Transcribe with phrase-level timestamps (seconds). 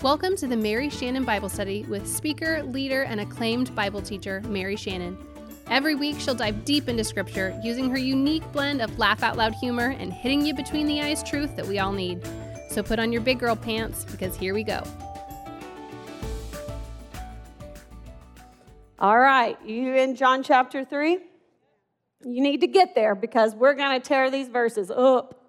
[0.00, 4.76] Welcome to the Mary Shannon Bible Study with speaker, leader, and acclaimed Bible teacher, Mary
[4.76, 5.18] Shannon.
[5.66, 9.54] Every week, she'll dive deep into Scripture using her unique blend of laugh out loud
[9.54, 12.24] humor and hitting you between the eyes truth that we all need.
[12.70, 14.84] So put on your big girl pants because here we go.
[19.00, 21.18] All right, you in John chapter 3?
[22.24, 25.42] You need to get there because we're going to tear these verses up.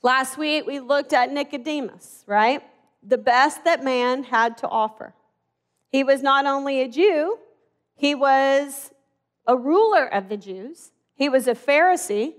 [0.00, 2.62] Last week, we looked at Nicodemus, right?
[3.02, 5.14] The best that man had to offer.
[5.90, 7.38] He was not only a Jew,
[7.96, 8.92] he was
[9.46, 10.92] a ruler of the Jews.
[11.14, 12.34] He was a Pharisee,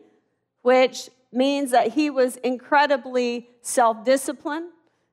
[0.62, 4.70] which means that he was incredibly self disciplined,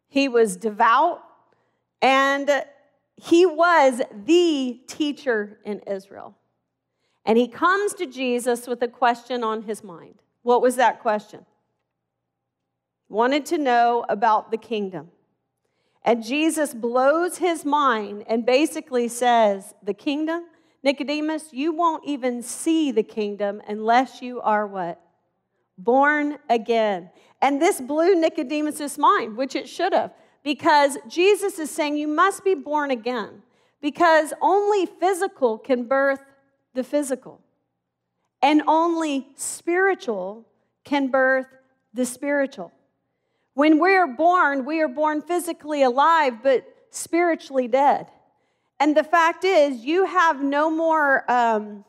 [0.09, 1.23] he was devout,
[2.03, 2.51] and
[3.17, 6.37] he was the teacher in Israel.
[7.25, 10.23] And he comes to Jesus with a question on his mind.
[10.43, 11.45] What was that question?
[13.09, 15.11] Wanted to know about the kingdom.
[16.03, 20.45] And Jesus blows his mind and basically says, The kingdom,
[20.83, 25.01] Nicodemus, you won't even see the kingdom unless you are what?
[25.77, 27.11] Born again.
[27.43, 30.13] And this blew Nicodemus's mind, which it should have,
[30.43, 33.43] because Jesus is saying you must be born again,
[33.81, 36.21] because only physical can birth
[36.75, 37.41] the physical,
[38.43, 40.47] and only spiritual
[40.85, 41.47] can birth
[41.93, 42.73] the spiritual.
[43.55, 48.07] When we're born, we are born physically alive, but spiritually dead.
[48.79, 51.85] And the fact is, you have no more um,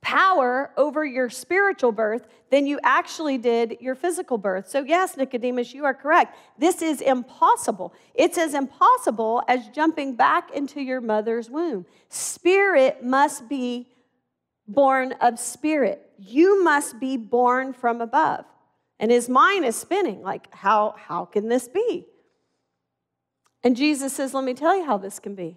[0.00, 4.68] power over your spiritual birth than you actually did your physical birth.
[4.68, 6.36] So, yes, Nicodemus, you are correct.
[6.58, 7.94] This is impossible.
[8.14, 11.86] It's as impossible as jumping back into your mother's womb.
[12.10, 13.88] Spirit must be
[14.68, 18.44] born of spirit, you must be born from above.
[18.98, 22.06] And his mind is spinning like, how, how can this be?
[23.64, 25.56] And Jesus says, Let me tell you how this can be.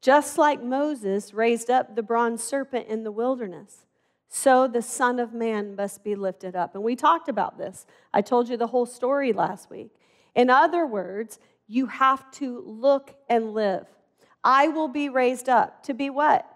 [0.00, 3.86] Just like Moses raised up the bronze serpent in the wilderness,
[4.28, 6.74] so the Son of Man must be lifted up.
[6.74, 7.86] And we talked about this.
[8.12, 9.90] I told you the whole story last week.
[10.34, 13.86] In other words, you have to look and live.
[14.44, 16.46] I will be raised up to be what?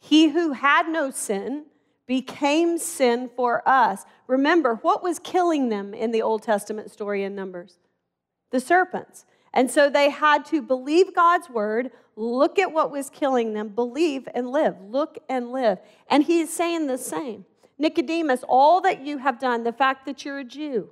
[0.00, 1.64] He who had no sin
[2.08, 4.04] became sin for us.
[4.26, 7.78] Remember, what was killing them in the Old Testament story in Numbers?
[8.50, 9.26] The serpents.
[9.52, 14.26] And so they had to believe God's word, look at what was killing them, believe
[14.34, 14.76] and live.
[14.80, 15.78] Look and live.
[16.10, 17.44] And he's saying the same.
[17.78, 20.90] Nicodemus, all that you have done, the fact that you're a Jew,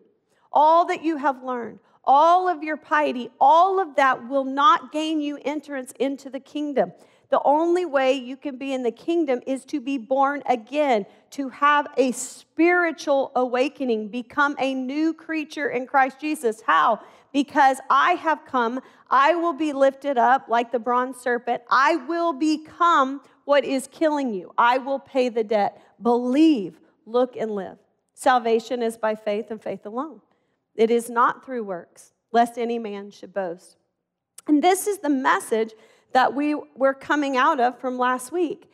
[0.52, 5.20] all that you have learned, all of your piety, all of that will not gain
[5.20, 6.92] you entrance into the kingdom.
[7.28, 11.48] The only way you can be in the kingdom is to be born again, to
[11.48, 16.60] have a spiritual awakening, become a new creature in Christ Jesus.
[16.60, 17.00] How?
[17.32, 21.62] Because I have come, I will be lifted up like the bronze serpent.
[21.68, 24.52] I will become what is killing you.
[24.56, 25.82] I will pay the debt.
[26.00, 27.78] Believe, look, and live.
[28.14, 30.20] Salvation is by faith and faith alone.
[30.76, 33.76] It is not through works, lest any man should boast.
[34.46, 35.74] And this is the message
[36.16, 38.70] that we were coming out of from last week.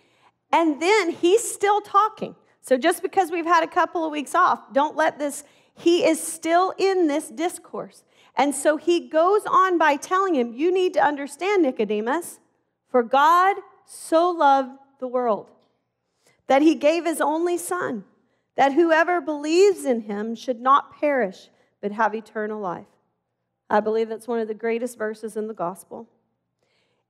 [0.52, 2.36] And then he's still talking.
[2.60, 5.42] So just because we've had a couple of weeks off, don't let this,
[5.74, 8.04] he is still in this discourse.
[8.36, 12.38] And so he goes on by telling him, You need to understand, Nicodemus,
[12.88, 15.48] for God so loved the world
[16.46, 18.04] that he gave his only son,
[18.54, 21.48] that whoever believes in him should not perish,
[21.80, 22.86] but have eternal life.
[23.68, 26.08] I believe that's one of the greatest verses in the gospel.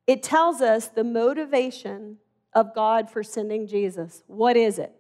[0.07, 2.19] It tells us the motivation
[2.53, 4.23] of God for sending Jesus.
[4.27, 4.93] What is it?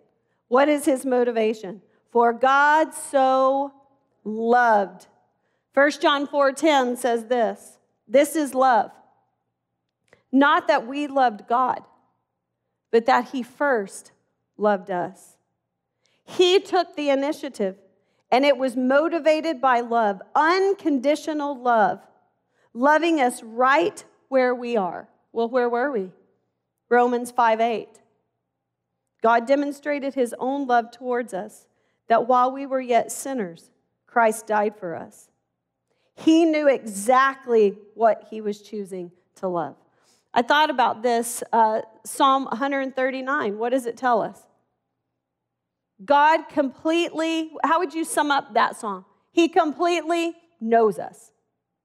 [0.48, 1.82] What is his motivation?
[2.10, 3.72] For God so
[4.24, 5.06] loved.
[5.74, 7.78] 1 John 4:10 says this.
[8.06, 8.90] This is love.
[10.30, 11.84] Not that we loved God,
[12.90, 14.12] but that he first
[14.56, 15.36] loved us.
[16.24, 17.76] He took the initiative
[18.30, 22.00] and it was motivated by love, unconditional love,
[22.72, 25.06] loving us right where we are.
[25.30, 26.10] Well, where were we?
[26.88, 27.86] Romans 5 8.
[29.22, 31.66] God demonstrated his own love towards us,
[32.08, 33.70] that while we were yet sinners,
[34.06, 35.28] Christ died for us.
[36.14, 39.76] He knew exactly what he was choosing to love.
[40.32, 43.58] I thought about this uh, Psalm 139.
[43.58, 44.40] What does it tell us?
[46.02, 49.04] God completely, how would you sum up that song?
[49.30, 51.32] He completely knows us.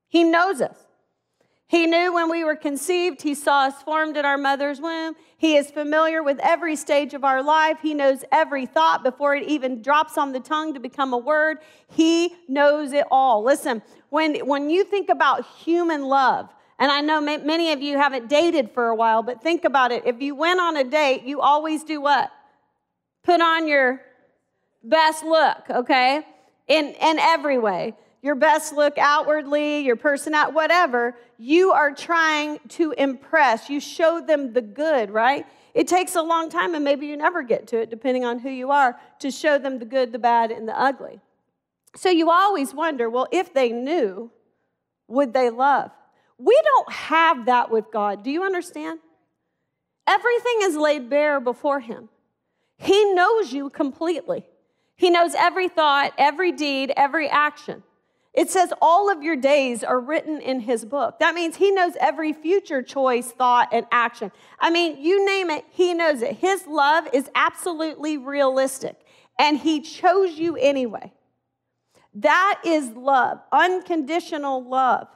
[0.07, 0.86] He knows us.
[1.69, 3.21] He knew when we were conceived.
[3.21, 5.15] He saw us formed in our mother's womb.
[5.37, 7.79] He is familiar with every stage of our life.
[7.81, 11.57] He knows every thought before it even drops on the tongue to become a word.
[11.89, 13.43] He knows it all.
[13.43, 16.49] Listen, when, when you think about human love,
[16.79, 20.03] and I know many of you haven't dated for a while, but think about it.
[20.05, 22.31] If you went on a date, you always do what?
[23.23, 24.01] Put on your
[24.83, 26.21] best look, okay?
[26.67, 32.59] In, in every way your best look outwardly, your person out, whatever, you are trying
[32.69, 33.69] to impress.
[33.69, 35.45] You show them the good, right?
[35.73, 38.49] It takes a long time, and maybe you never get to it, depending on who
[38.49, 41.19] you are, to show them the good, the bad, and the ugly.
[41.95, 44.31] So you always wonder well, if they knew,
[45.07, 45.91] would they love?
[46.37, 48.23] We don't have that with God.
[48.23, 48.99] Do you understand?
[50.07, 52.09] Everything is laid bare before Him.
[52.77, 54.45] He knows you completely.
[54.95, 57.83] He knows every thought, every deed, every action.
[58.37, 61.17] It says all of your days are written in his book.
[61.17, 64.31] That means he knows every future choice, thought, and action.
[64.59, 66.35] I mean, you name it, he knows it.
[66.35, 68.95] His love is absolutely realistic,
[69.39, 71.11] and he chose you anyway.
[72.13, 75.07] That is love, unconditional love.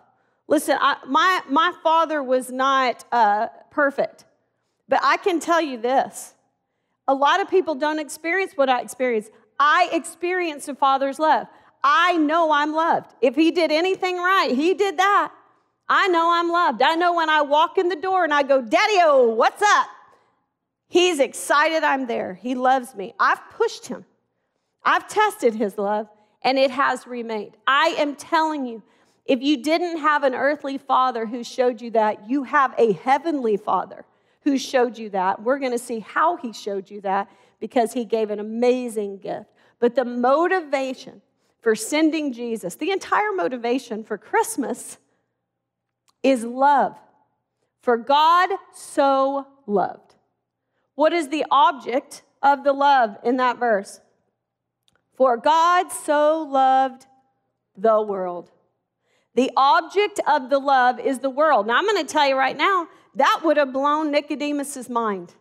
[0.47, 4.25] Listen, I, my, my father was not uh, perfect,
[4.89, 6.33] but I can tell you this
[7.07, 9.29] a lot of people don't experience what I experienced.
[9.59, 11.45] I experienced a father's love.
[11.83, 13.13] I know I'm loved.
[13.21, 15.31] If he did anything right, he did that.
[15.89, 16.81] I know I'm loved.
[16.81, 19.87] I know when I walk in the door and I go, Daddy, oh, what's up?
[20.87, 22.35] He's excited I'm there.
[22.35, 23.13] He loves me.
[23.19, 24.05] I've pushed him.
[24.83, 26.07] I've tested his love
[26.43, 27.57] and it has remained.
[27.67, 28.83] I am telling you,
[29.25, 33.57] if you didn't have an earthly father who showed you that, you have a heavenly
[33.57, 34.05] father
[34.43, 35.41] who showed you that.
[35.41, 37.29] We're going to see how he showed you that
[37.59, 39.45] because he gave an amazing gift.
[39.79, 41.21] But the motivation
[41.61, 44.97] for sending Jesus, the entire motivation for Christmas
[46.23, 46.97] is love.
[47.81, 50.15] For God so loved.
[50.95, 54.01] What is the object of the love in that verse?
[55.15, 57.05] For God so loved
[57.75, 58.51] the world.
[59.35, 61.67] The object of the love is the world.
[61.67, 65.33] Now, I'm going to tell you right now, that would have blown Nicodemus's mind.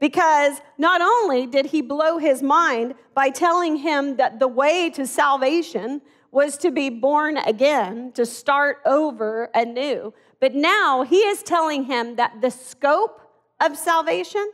[0.00, 5.06] Because not only did he blow his mind by telling him that the way to
[5.06, 11.84] salvation was to be born again, to start over anew, but now he is telling
[11.84, 13.20] him that the scope
[13.62, 14.50] of salvation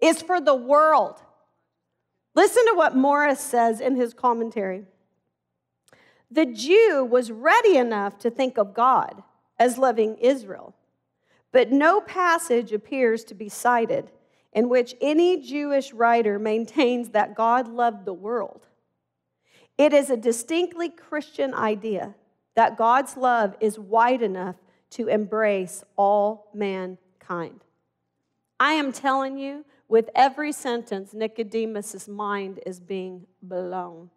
[0.00, 1.20] is for the world.
[2.34, 4.84] Listen to what Morris says in his commentary.
[6.30, 9.22] The Jew was ready enough to think of God
[9.58, 10.74] as loving Israel,
[11.50, 14.10] but no passage appears to be cited
[14.56, 18.66] in which any Jewish writer maintains that God loved the world.
[19.76, 22.14] It is a distinctly Christian idea
[22.54, 24.56] that God's love is wide enough
[24.92, 27.64] to embrace all mankind.
[28.58, 34.08] I am telling you, with every sentence, Nicodemus' mind is being blown.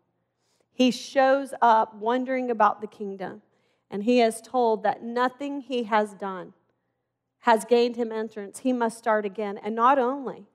[0.72, 3.42] He shows up wondering about the kingdom,
[3.92, 6.54] and he is told that nothing he has done
[7.40, 9.58] has gained him entrance, he must start again.
[9.58, 10.46] And not only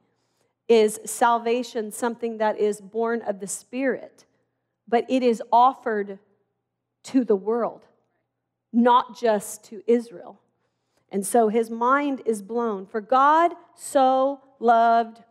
[0.69, 4.25] is salvation something that is born of the Spirit,
[4.87, 6.19] but it is offered
[7.05, 7.83] to the world,
[8.73, 10.41] not just to Israel.
[11.11, 12.87] And so his mind is blown.
[12.87, 15.23] For God so loved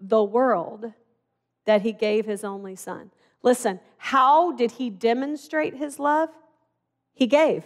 [0.00, 0.92] the world
[1.66, 3.10] that he gave his only son.
[3.42, 6.30] Listen, how did he demonstrate his love?
[7.14, 7.64] He gave.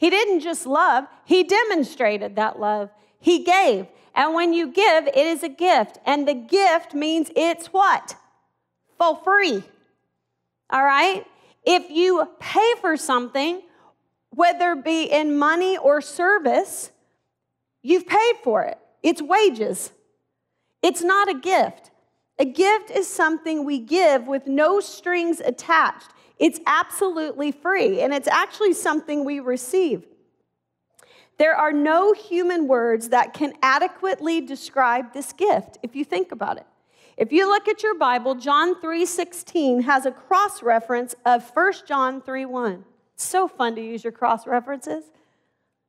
[0.00, 2.88] He didn't just love, he demonstrated that love.
[3.20, 3.86] He gave.
[4.14, 5.98] And when you give, it is a gift.
[6.06, 8.16] And the gift means it's what?
[8.96, 9.62] For free.
[10.70, 11.26] All right?
[11.66, 13.60] If you pay for something,
[14.30, 16.90] whether it be in money or service,
[17.82, 18.78] you've paid for it.
[19.02, 19.92] It's wages.
[20.82, 21.90] It's not a gift.
[22.38, 26.08] A gift is something we give with no strings attached.
[26.40, 30.06] It's absolutely free, and it's actually something we receive.
[31.36, 36.56] There are no human words that can adequately describe this gift, if you think about
[36.56, 36.66] it.
[37.18, 42.22] If you look at your Bible, John 3:16 has a cross reference of 1 John
[42.22, 42.86] 3:1.
[43.14, 45.10] It's so fun to use your cross references.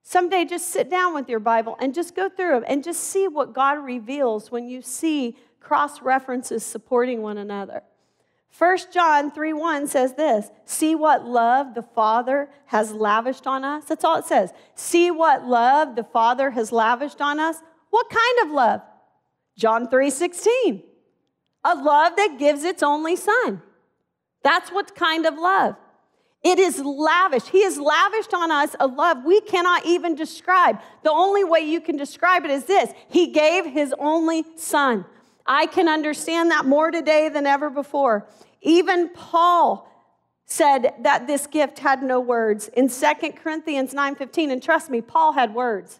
[0.03, 3.29] Someday just sit down with your Bible and just go through them and just see
[3.29, 7.83] what God reveals when you see cross references supporting one another.
[8.57, 13.85] 1 John 3 1 says this See what love the Father has lavished on us.
[13.85, 14.51] That's all it says.
[14.75, 17.57] See what love the Father has lavished on us.
[17.89, 18.81] What kind of love?
[19.57, 20.83] John 3 16.
[21.63, 23.61] A love that gives its only Son.
[24.43, 25.75] That's what kind of love.
[26.43, 27.47] It is lavish.
[27.49, 30.79] He has lavished on us a love we cannot even describe.
[31.03, 35.05] The only way you can describe it is this He gave His only Son.
[35.45, 38.27] I can understand that more today than ever before.
[38.61, 39.87] Even Paul
[40.45, 45.31] said that this gift had no words in 2 Corinthians 9:15 and trust me Paul
[45.31, 45.99] had words.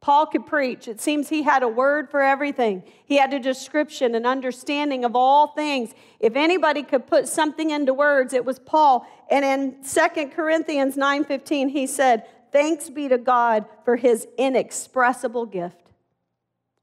[0.00, 0.86] Paul could preach.
[0.86, 2.82] It seems he had a word for everything.
[3.06, 5.94] He had a description, an understanding of all things.
[6.20, 9.06] If anybody could put something into words, it was Paul.
[9.30, 15.90] And in 2 Corinthians 9:15 he said, "Thanks be to God for his inexpressible gift."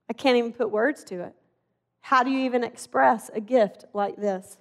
[0.09, 1.35] I can't even put words to it.
[2.01, 4.57] How do you even express a gift like this?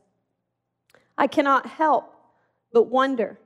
[1.18, 2.14] I cannot help
[2.72, 3.38] but wonder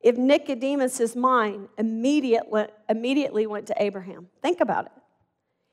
[0.00, 4.28] if Nicodemus's mind immediately, immediately went to Abraham.
[4.40, 4.92] Think about it.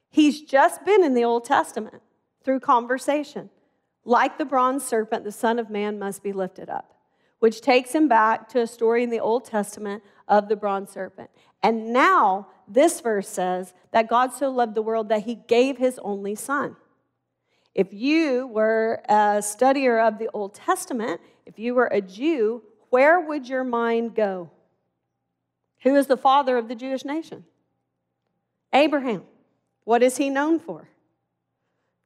[0.09, 2.01] He's just been in the Old Testament
[2.43, 3.49] through conversation.
[4.03, 6.95] Like the bronze serpent, the Son of Man must be lifted up,
[7.39, 11.29] which takes him back to a story in the Old Testament of the bronze serpent.
[11.63, 15.99] And now this verse says that God so loved the world that he gave his
[15.99, 16.75] only Son.
[17.77, 23.21] If you were a studier of the Old Testament, if you were a Jew, where
[23.21, 24.49] would your mind go?
[25.83, 27.45] Who is the father of the Jewish nation?
[28.73, 29.23] Abraham.
[29.83, 30.89] What is he known for?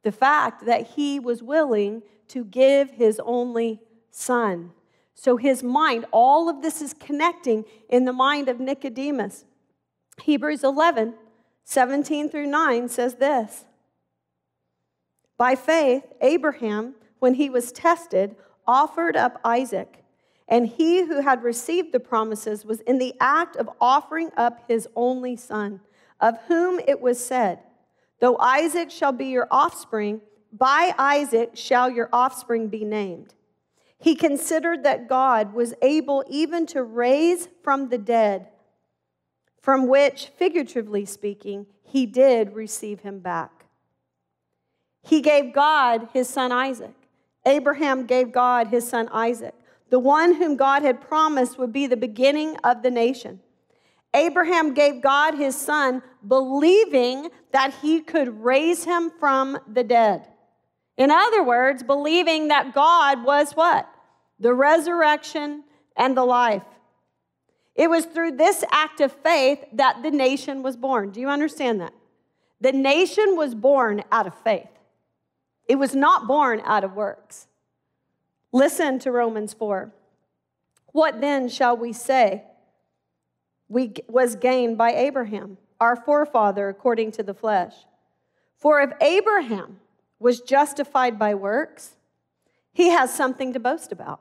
[0.02, 4.72] The fact that he was willing to give his only son.
[5.14, 9.46] So his mind, all of this is connecting in the mind of Nicodemus.
[10.22, 11.14] Hebrews 11,
[11.64, 13.64] 17 through 9 says this
[15.42, 20.04] By faith, Abraham, when he was tested, offered up Isaac.
[20.46, 24.86] And he who had received the promises was in the act of offering up his
[24.94, 25.80] only son,
[26.20, 27.58] of whom it was said,
[28.20, 30.20] Though Isaac shall be your offspring,
[30.52, 33.34] by Isaac shall your offspring be named.
[33.98, 38.46] He considered that God was able even to raise from the dead,
[39.60, 43.61] from which, figuratively speaking, he did receive him back.
[45.02, 46.94] He gave God his son Isaac.
[47.44, 49.54] Abraham gave God his son Isaac
[49.92, 53.40] the one whom God had promised would be the beginning of the nation.
[54.14, 60.26] Abraham gave God his son, believing that he could raise him from the dead.
[60.96, 63.86] In other words, believing that God was what?
[64.40, 65.62] The resurrection
[65.94, 66.64] and the life.
[67.74, 71.10] It was through this act of faith that the nation was born.
[71.10, 71.92] Do you understand that?
[72.62, 74.71] The nation was born out of faith,
[75.66, 77.46] it was not born out of works.
[78.52, 79.92] Listen to Romans 4.
[80.92, 82.44] What then shall we say
[83.68, 87.74] we was gained by Abraham, our forefather according to the flesh?
[88.56, 89.80] For if Abraham
[90.18, 91.96] was justified by works,
[92.72, 94.20] he has something to boast about,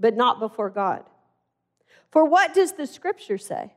[0.00, 1.04] but not before God.
[2.10, 3.74] For what does the scripture say?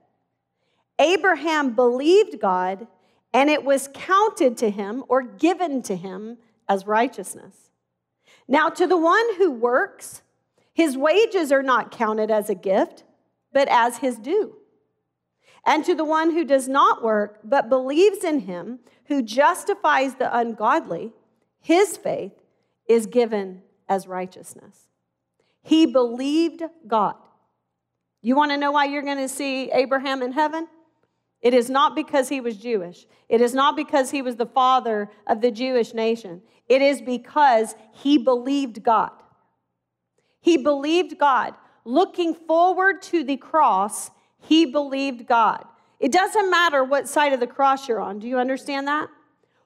[1.00, 2.88] Abraham believed God,
[3.36, 6.38] and it was counted to him or given to him
[6.70, 7.70] as righteousness.
[8.48, 10.22] Now, to the one who works,
[10.74, 13.04] his wages are not counted as a gift,
[13.52, 14.56] but as his due.
[15.66, 20.34] And to the one who does not work, but believes in him who justifies the
[20.34, 21.12] ungodly,
[21.60, 22.42] his faith
[22.88, 24.88] is given as righteousness.
[25.62, 27.16] He believed God.
[28.22, 30.70] You want to know why you're going to see Abraham in heaven?
[31.46, 33.06] It is not because he was Jewish.
[33.30, 36.42] It is not because he was the father of the Jewish nation.
[36.68, 39.12] It is because he believed God.
[40.42, 41.54] He believed God.
[41.84, 44.10] Looking forward to the cross,
[44.40, 45.64] he believed God.
[46.00, 48.18] It doesn't matter what side of the cross you're on.
[48.18, 49.10] Do you understand that?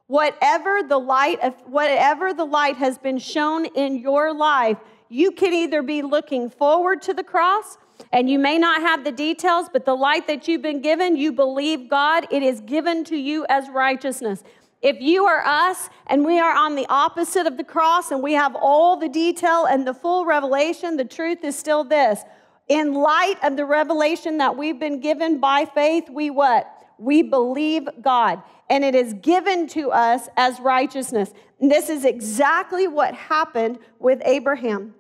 [0.08, 5.54] Whatever the light of whatever the light has been shown in your life, you can
[5.54, 7.78] either be looking forward to the cross
[8.12, 11.32] and you may not have the details, but the light that you've been given, you
[11.32, 14.44] believe God, it is given to you as righteousness.
[14.82, 18.34] If you are us and we are on the opposite of the cross and we
[18.34, 22.22] have all the detail and the full revelation, the truth is still this.
[22.68, 26.72] In light of the revelation that we've been given by faith, we what?
[26.98, 31.34] We believe God and it is given to us as righteousness.
[31.60, 34.94] And this is exactly what happened with Abraham.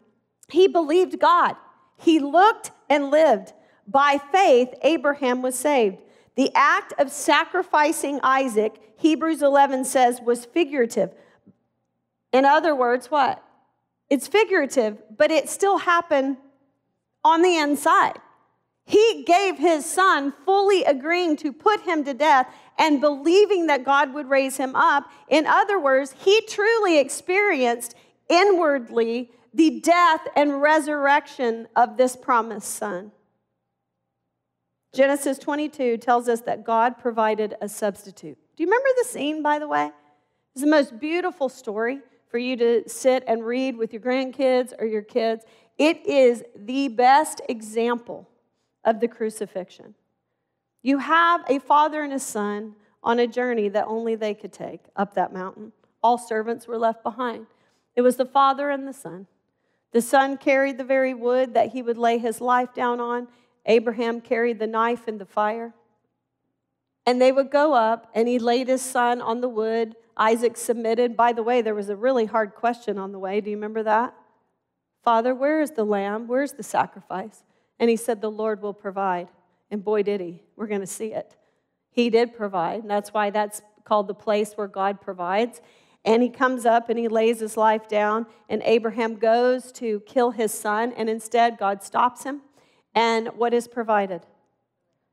[0.51, 1.55] He believed God.
[1.99, 3.53] He looked and lived.
[3.87, 5.97] By faith, Abraham was saved.
[6.35, 11.11] The act of sacrificing Isaac, Hebrews 11 says, was figurative.
[12.31, 13.43] In other words, what?
[14.09, 16.37] It's figurative, but it still happened
[17.23, 18.19] on the inside.
[18.85, 24.13] He gave his son, fully agreeing to put him to death and believing that God
[24.13, 25.11] would raise him up.
[25.27, 27.93] In other words, he truly experienced
[28.29, 33.11] inwardly the death and resurrection of this promised son.
[34.93, 38.37] Genesis 22 tells us that God provided a substitute.
[38.55, 39.91] Do you remember the scene, by the way?
[40.53, 44.85] It's the most beautiful story for you to sit and read with your grandkids or
[44.85, 45.45] your kids.
[45.77, 48.27] It is the best example
[48.83, 49.95] of the crucifixion.
[50.81, 54.81] You have a father and a son on a journey that only they could take
[54.95, 55.71] up that mountain.
[56.01, 57.47] All servants were left behind.
[57.95, 59.27] It was the father and the son.
[59.91, 63.27] The son carried the very wood that he would lay his life down on.
[63.65, 65.73] Abraham carried the knife and the fire.
[67.05, 69.95] And they would go up, and he laid his son on the wood.
[70.15, 71.17] Isaac submitted.
[71.17, 73.41] By the way, there was a really hard question on the way.
[73.41, 74.13] Do you remember that?
[75.03, 76.27] Father, where is the lamb?
[76.27, 77.43] Where's the sacrifice?
[77.79, 79.29] And he said, The Lord will provide.
[79.71, 80.43] And boy, did he.
[80.55, 81.35] We're going to see it.
[81.89, 82.81] He did provide.
[82.81, 85.61] And that's why that's called the place where God provides.
[86.09, 90.31] And he comes up and he lays his life down, and Abraham goes to kill
[90.31, 92.41] his son, and instead God stops him.
[92.95, 94.21] And what is provided?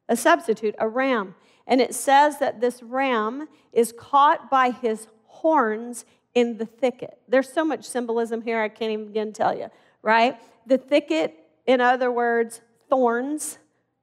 [0.09, 1.35] A substitute, a ram.
[1.67, 7.19] And it says that this ram is caught by his horns in the thicket.
[7.29, 9.69] There's so much symbolism here, I can't even begin to tell you,
[10.00, 10.38] right?
[10.67, 11.35] The thicket,
[11.67, 13.59] in other words, thorns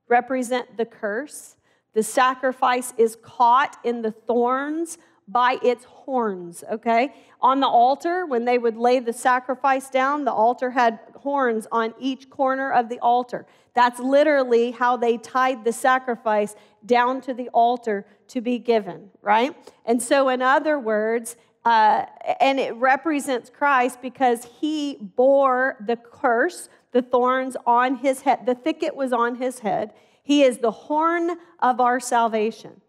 [0.10, 1.56] represent the curse.
[1.96, 7.14] The sacrifice is caught in the thorns by its horns, okay?
[7.42, 11.94] On the altar, when they would lay the sacrifice down, the altar had horns on
[12.00, 13.46] each corner of the altar.
[13.74, 19.56] That's literally how they tied the sacrifice down to the altar to be given, right?
[19.86, 22.06] And so, in other words, uh,
[22.40, 28.46] and it represents Christ because he bore the curse, the thorns on his head.
[28.46, 29.94] The thicket was on his head.
[30.22, 32.82] He is the horn of our salvation.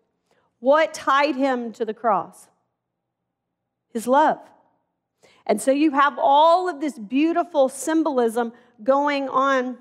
[0.65, 2.49] What tied him to the cross?
[3.93, 4.39] His love.
[5.45, 8.51] And so you have all of this beautiful symbolism
[8.83, 9.77] going on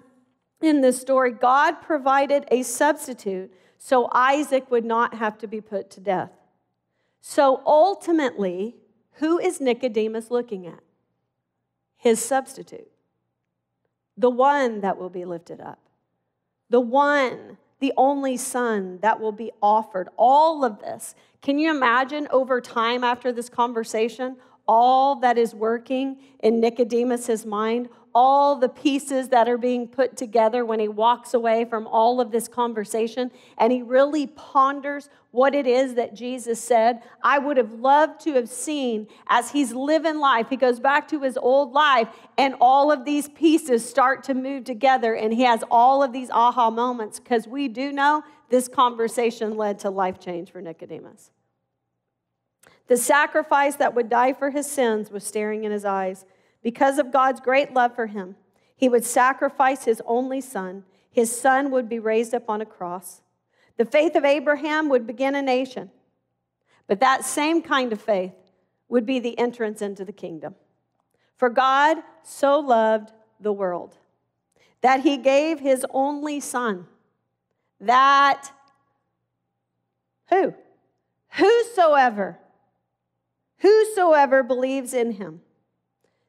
[0.62, 1.32] in this story.
[1.32, 6.32] God provided a substitute so Isaac would not have to be put to death.
[7.22, 8.76] So ultimately,
[9.14, 10.84] who is Nicodemus looking at?
[11.96, 12.92] His substitute,
[14.18, 15.80] the one that will be lifted up,
[16.70, 20.08] the one the only son that will be offered.
[20.16, 21.16] All of this.
[21.42, 27.90] Can you imagine over time after this conversation, all that is working in Nicodemus's mind?
[28.16, 32.32] All the pieces that are being put together when he walks away from all of
[32.32, 37.02] this conversation and he really ponders what it is that Jesus said.
[37.24, 40.48] I would have loved to have seen as he's living life.
[40.50, 44.64] He goes back to his old life and all of these pieces start to move
[44.64, 49.58] together and he has all of these aha moments because we do know this conversation
[49.58, 51.32] led to life change for Nicodemus.
[52.88, 56.26] The sacrifice that would die for his sins was staring in his eyes.
[56.64, 58.36] Because of God's great love for him,
[58.76, 60.86] he would sacrifice his only son.
[61.12, 63.22] His son would be raised up on a cross.
[63.78, 65.92] The faith of Abraham would begin a nation,
[66.88, 68.34] but that same kind of faith
[68.88, 70.56] would be the entrance into the kingdom.
[71.38, 73.98] For God so loved the world
[74.82, 76.86] that he gave his only son,
[77.80, 78.52] that
[80.30, 80.54] who?
[81.38, 82.38] Whosoever,
[83.60, 85.42] whosoever believes in him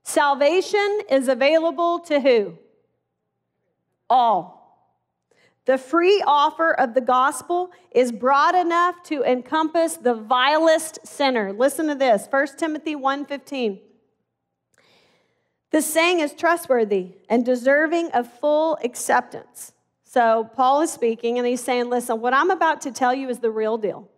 [0.04, 2.58] Salvation is available to who?
[4.08, 4.60] All.
[5.64, 11.54] The free offer of the gospel is broad enough to encompass the vilest sinner.
[11.54, 13.80] Listen to this, 1 Timothy 1:15.
[15.70, 19.72] The saying is trustworthy and deserving of full acceptance.
[20.04, 23.40] So Paul is speaking and he's saying, "Listen, what I'm about to tell you is
[23.40, 24.08] the real deal.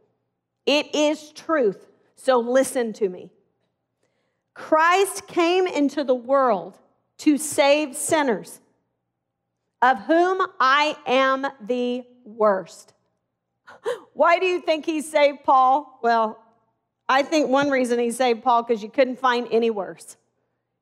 [0.67, 1.87] It is truth.
[2.17, 3.31] So listen to me."
[4.57, 6.79] Christ came into the world
[7.19, 8.59] to save sinners,
[9.83, 12.95] of whom I am the worst.
[14.15, 16.01] Why do you think he saved Paul?
[16.03, 16.43] Well,
[17.07, 20.17] I think one reason he saved Paul because you couldn't find any worse.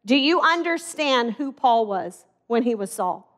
[0.07, 3.29] Do you understand who Paul was when he was Saul?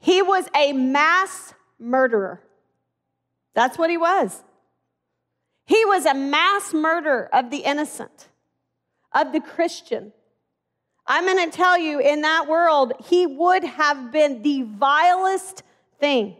[0.00, 2.42] He was a mass murderer.
[3.54, 4.42] That's what he was.
[5.66, 8.28] He was a mass murderer of the innocent
[9.14, 10.12] of the Christian.
[11.06, 15.62] I'm going to tell you, in that world, he would have been the vilest
[15.98, 16.36] thing.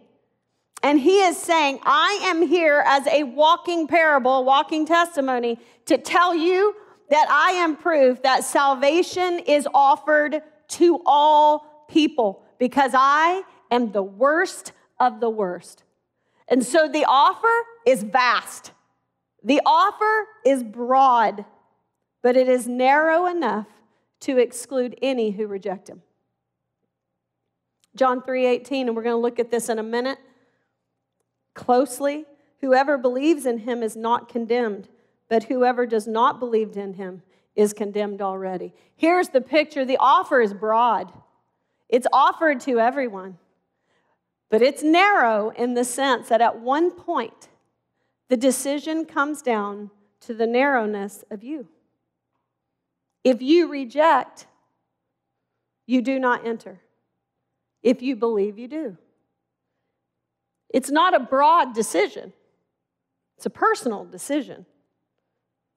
[0.82, 6.34] And he is saying, I am here as a walking parable, walking testimony to tell
[6.34, 6.74] you
[7.10, 14.02] that I am proof that salvation is offered to all people because I am the
[14.02, 15.84] worst of the worst.
[16.48, 17.52] And so the offer
[17.86, 18.72] is vast,
[19.44, 21.44] the offer is broad
[22.22, 23.66] but it is narrow enough
[24.20, 26.02] to exclude any who reject him.
[27.94, 30.18] John 3:18 and we're going to look at this in a minute
[31.54, 32.24] closely.
[32.60, 34.88] Whoever believes in him is not condemned,
[35.28, 37.22] but whoever does not believe in him
[37.54, 38.72] is condemned already.
[38.96, 39.84] Here's the picture.
[39.84, 41.12] The offer is broad.
[41.88, 43.38] It's offered to everyone.
[44.48, 47.48] But it's narrow in the sense that at one point
[48.28, 51.68] the decision comes down to the narrowness of you.
[53.24, 54.46] If you reject,
[55.86, 56.80] you do not enter.
[57.82, 58.96] If you believe, you do.
[60.70, 62.32] It's not a broad decision,
[63.36, 64.66] it's a personal decision.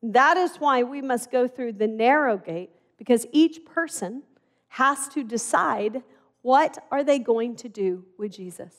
[0.02, 4.22] That is why we must go through the narrow gate because each person
[4.68, 6.04] has to decide
[6.44, 8.74] what are they going to do with Jesus.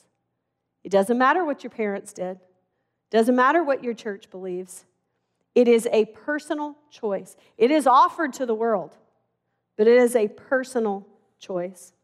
[0.84, 2.38] It doesn't matter what your parents did.
[3.10, 4.84] Doesn't matter what your church believes.
[5.56, 7.34] It is a personal choice.
[7.56, 8.94] It is offered to the world,
[9.78, 11.06] but it is a personal
[11.40, 11.94] choice.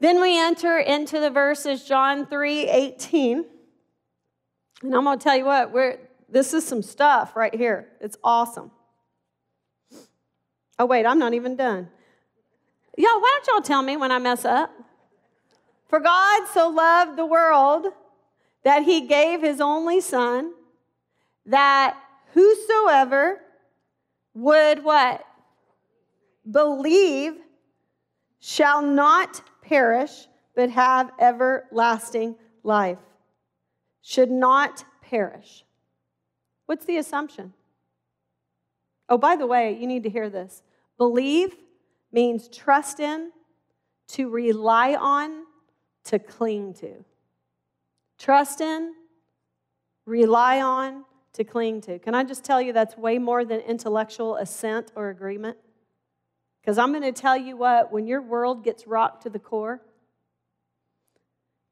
[0.00, 3.44] Then we enter into the verses John 3 18.
[4.82, 5.98] And I'm going to tell you what, we're,
[6.30, 7.88] this is some stuff right here.
[8.00, 8.70] It's awesome.
[10.78, 11.88] Oh, wait, I'm not even done.
[12.96, 14.72] Y'all, why don't y'all tell me when I mess up?
[15.88, 17.88] For God so loved the world
[18.62, 20.52] that he gave his only son,
[21.48, 21.98] that
[22.32, 23.40] whosoever
[24.34, 25.24] would what?
[26.48, 27.34] Believe
[28.38, 32.98] shall not perish, but have everlasting life.
[34.02, 35.64] Should not perish.
[36.66, 37.52] What's the assumption?
[39.08, 40.62] Oh, by the way, you need to hear this.
[40.98, 41.56] Believe
[42.12, 43.30] means trust in,
[44.08, 45.44] to rely on,
[46.04, 47.04] to cling to.
[48.18, 48.94] Trust in,
[50.06, 51.04] rely on,
[51.38, 51.98] to cling to.
[51.98, 55.56] Can I just tell you that's way more than intellectual assent or agreement?
[56.60, 59.80] Because I'm going to tell you what, when your world gets rocked to the core,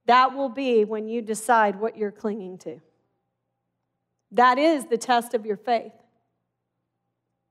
[0.06, 2.80] that will be when you decide what you're clinging to.
[4.32, 5.92] That is the test of your faith.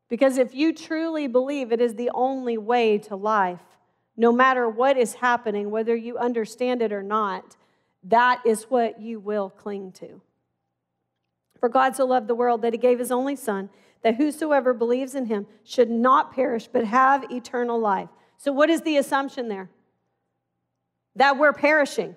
[0.09, 3.61] Because if you truly believe it is the only way to life,
[4.17, 7.57] no matter what is happening, whether you understand it or not,
[8.03, 10.21] that is what you will cling to.
[11.65, 13.71] For God so loved the world that he gave his only Son,
[14.03, 18.07] that whosoever believes in him should not perish, but have eternal life.
[18.37, 19.71] So, what is the assumption there?
[21.15, 22.15] That we're perishing.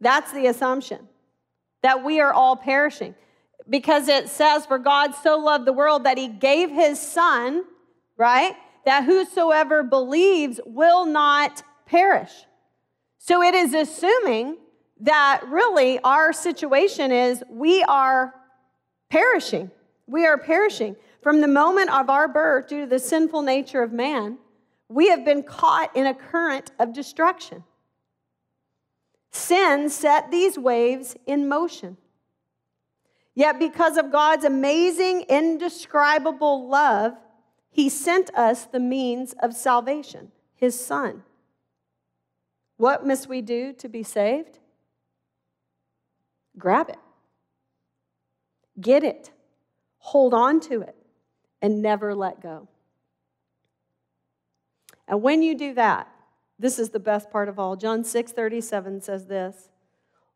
[0.00, 1.06] That's the assumption,
[1.82, 3.14] that we are all perishing.
[3.68, 7.62] Because it says, For God so loved the world that he gave his Son,
[8.16, 8.56] right?
[8.84, 12.32] That whosoever believes will not perish.
[13.18, 14.56] So, it is assuming
[15.00, 18.34] that really our situation is we are
[19.10, 19.70] perishing.
[20.06, 20.96] We are perishing.
[21.22, 24.38] From the moment of our birth, due to the sinful nature of man,
[24.88, 27.64] we have been caught in a current of destruction.
[29.30, 31.96] Sin set these waves in motion.
[33.34, 37.14] Yet, because of God's amazing, indescribable love,
[37.70, 41.22] He sent us the means of salvation, His Son.
[42.76, 44.58] What must we do to be saved?
[46.58, 46.98] Grab it,
[48.80, 49.30] get it,
[49.98, 50.96] hold on to it,
[51.62, 52.68] and never let go.
[55.06, 56.08] And when you do that,
[56.58, 57.74] this is the best part of all.
[57.74, 59.68] John 6 37 says this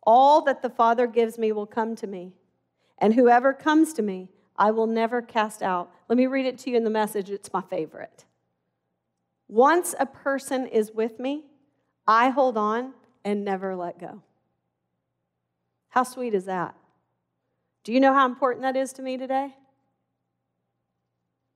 [0.03, 2.33] All that the Father gives me will come to me,
[2.99, 5.91] and whoever comes to me, I will never cast out.
[6.09, 8.25] Let me read it to you in the message, it's my favorite.
[9.49, 11.45] Once a person is with me,
[12.07, 14.23] I hold on and never let go.
[15.95, 16.75] How sweet is that?
[17.85, 19.55] Do you know how important that is to me today?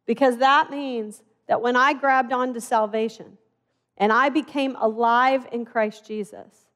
[0.06, 3.36] Because that means that when I grabbed onto salvation
[3.96, 6.66] and I became alive in Christ Jesus,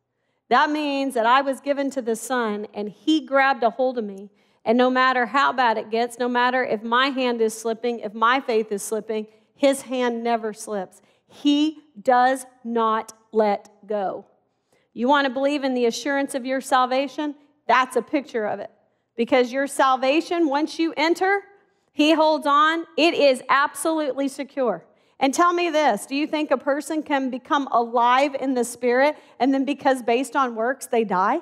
[0.48, 4.04] that means that I was given to the Son and He grabbed a hold of
[4.04, 4.30] me.
[4.64, 8.12] And no matter how bad it gets, no matter if my hand is slipping, if
[8.12, 11.00] my faith is slipping, His hand never slips.
[11.28, 14.26] He does not let go.
[14.94, 17.36] You want to believe in the assurance of your salvation?
[17.72, 18.70] That's a picture of it.
[19.16, 21.40] Because your salvation, once you enter,
[21.90, 24.84] He holds on, it is absolutely secure.
[25.18, 29.16] And tell me this do you think a person can become alive in the spirit
[29.40, 31.40] and then because based on works they die?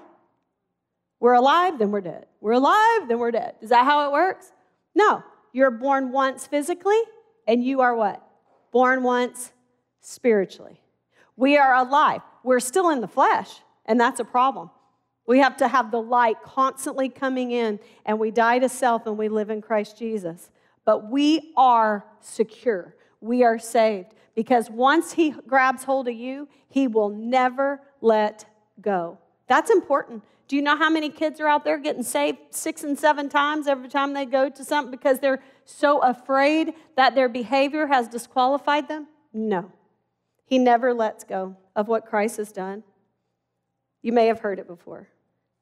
[1.19, 2.27] We're alive, then we're dead.
[2.41, 3.57] We're alive, then we're dead.
[3.61, 4.53] Is that how it works?
[4.95, 5.25] No.
[5.53, 7.01] You're born once physically,
[7.49, 8.25] and you are what?
[8.71, 9.51] Born once
[10.01, 10.81] spiritually.
[11.37, 12.21] We are alive.
[12.45, 13.51] We're still in the flesh,
[13.85, 14.71] and that's a problem.
[15.27, 19.17] We have to have the light constantly coming in, and we die to self and
[19.17, 20.51] we live in Christ Jesus.
[20.85, 22.97] but we are secure.
[23.21, 28.47] We are saved because once He grabs hold of you, He will never let
[28.81, 29.19] go.
[29.47, 30.25] That's important.
[30.49, 33.69] Do you know how many kids are out there getting saved six and seven times
[33.69, 38.89] every time they go to something because they're so afraid that their behavior has disqualified
[38.89, 39.07] them?
[39.33, 39.71] No.
[40.47, 42.83] He never lets go of what Christ has done.
[44.03, 45.09] You may have heard it before.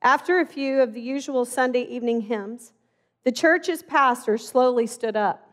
[0.02, 2.72] After a few of the usual Sunday evening hymns,
[3.24, 5.44] the church's pastor slowly stood up.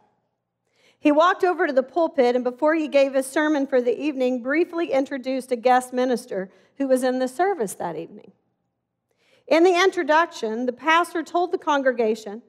[1.00, 4.42] He walked over to the pulpit and, before he gave his sermon for the evening,
[4.42, 8.32] briefly introduced a guest minister who was in the service that evening.
[9.48, 12.42] In the introduction, the pastor told the congregation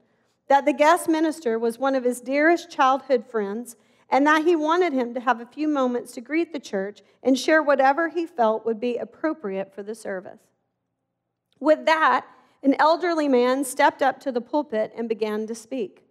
[0.49, 3.77] that the guest minister was one of his dearest childhood friends
[4.11, 7.39] and that he wanted him to have a few moments to greet the church and
[7.39, 10.41] share whatever he felt would be appropriate for the service.
[11.59, 12.27] With that,
[12.63, 16.05] an elderly man stepped up to the pulpit and began to speak.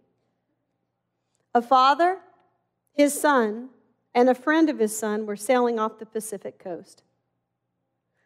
[1.54, 2.18] A father,
[2.92, 3.70] his son,
[4.14, 7.02] and a friend of his son were sailing off the Pacific coast.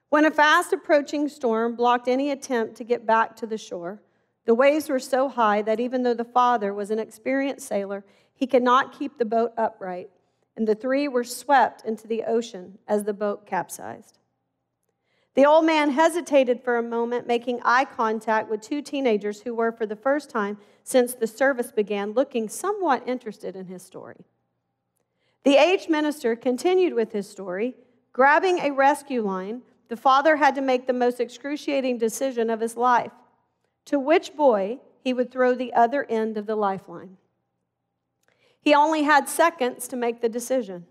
[0.08, 4.00] When a fast approaching storm blocked any attempt to get back to the shore,
[4.44, 8.04] the waves were so high that even though the father was an experienced sailor,
[8.40, 10.08] he could not keep the boat upright,
[10.56, 14.16] and the three were swept into the ocean as the boat capsized.
[15.34, 19.70] The old man hesitated for a moment, making eye contact with two teenagers who were,
[19.70, 24.24] for the first time since the service began, looking somewhat interested in his story.
[25.44, 27.76] The aged minister continued with his story.
[28.14, 32.76] Grabbing a rescue line, the father had to make the most excruciating decision of his
[32.76, 33.12] life
[33.84, 37.18] to which boy he would throw the other end of the lifeline.
[38.60, 40.86] He only had seconds to make the decision.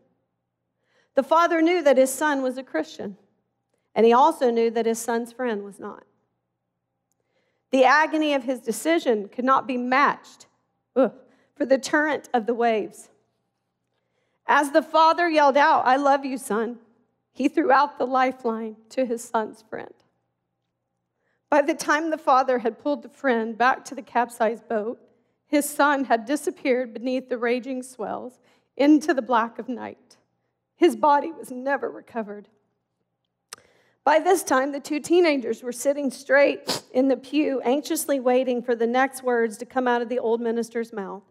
[1.15, 3.17] The father knew that his son was a Christian.
[3.95, 6.03] And he also knew that his son's friend was not.
[7.71, 10.47] The agony of his decision could not be matched
[10.95, 11.13] ugh,
[11.55, 13.09] for the torrent of the waves.
[14.47, 16.79] As the father yelled out, I love you, son,
[17.31, 19.93] he threw out the lifeline to his son's friend.
[21.49, 24.99] By the time the father had pulled the friend back to the capsized boat,
[25.49, 28.39] his son had disappeared beneath the raging swells
[28.77, 30.17] into the black of night.
[30.75, 32.47] His body was never recovered.
[34.03, 38.75] By this time, the two teenagers were sitting straight in the pew, anxiously waiting for
[38.75, 41.23] the next words to come out of the old minister's mouth.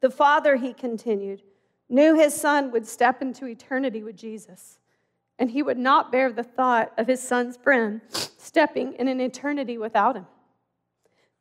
[0.00, 1.42] The father, he continued,
[1.88, 4.80] knew his son would step into eternity with Jesus,
[5.38, 9.78] and he would not bear the thought of his son's friend stepping in an eternity
[9.78, 10.26] without him.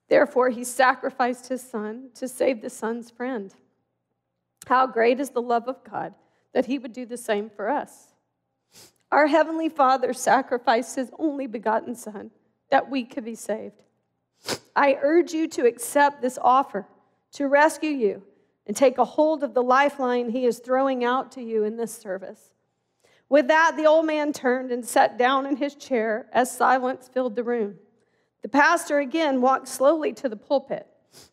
[0.09, 3.53] Therefore, he sacrificed his son to save the son's friend.
[4.67, 6.13] How great is the love of God
[6.53, 8.13] that he would do the same for us.
[9.13, 12.31] Our Heavenly Father sacrificed His only begotten Son
[12.71, 13.83] that we could be saved.
[14.75, 16.87] I urge you to accept this offer
[17.33, 18.23] to rescue you
[18.65, 21.95] and take a hold of the lifeline He is throwing out to you in this
[21.95, 22.49] service.
[23.29, 27.35] With that, the old man turned and sat down in his chair as silence filled
[27.35, 27.75] the room.
[28.43, 30.85] The pastor again walked slowly to the pulpit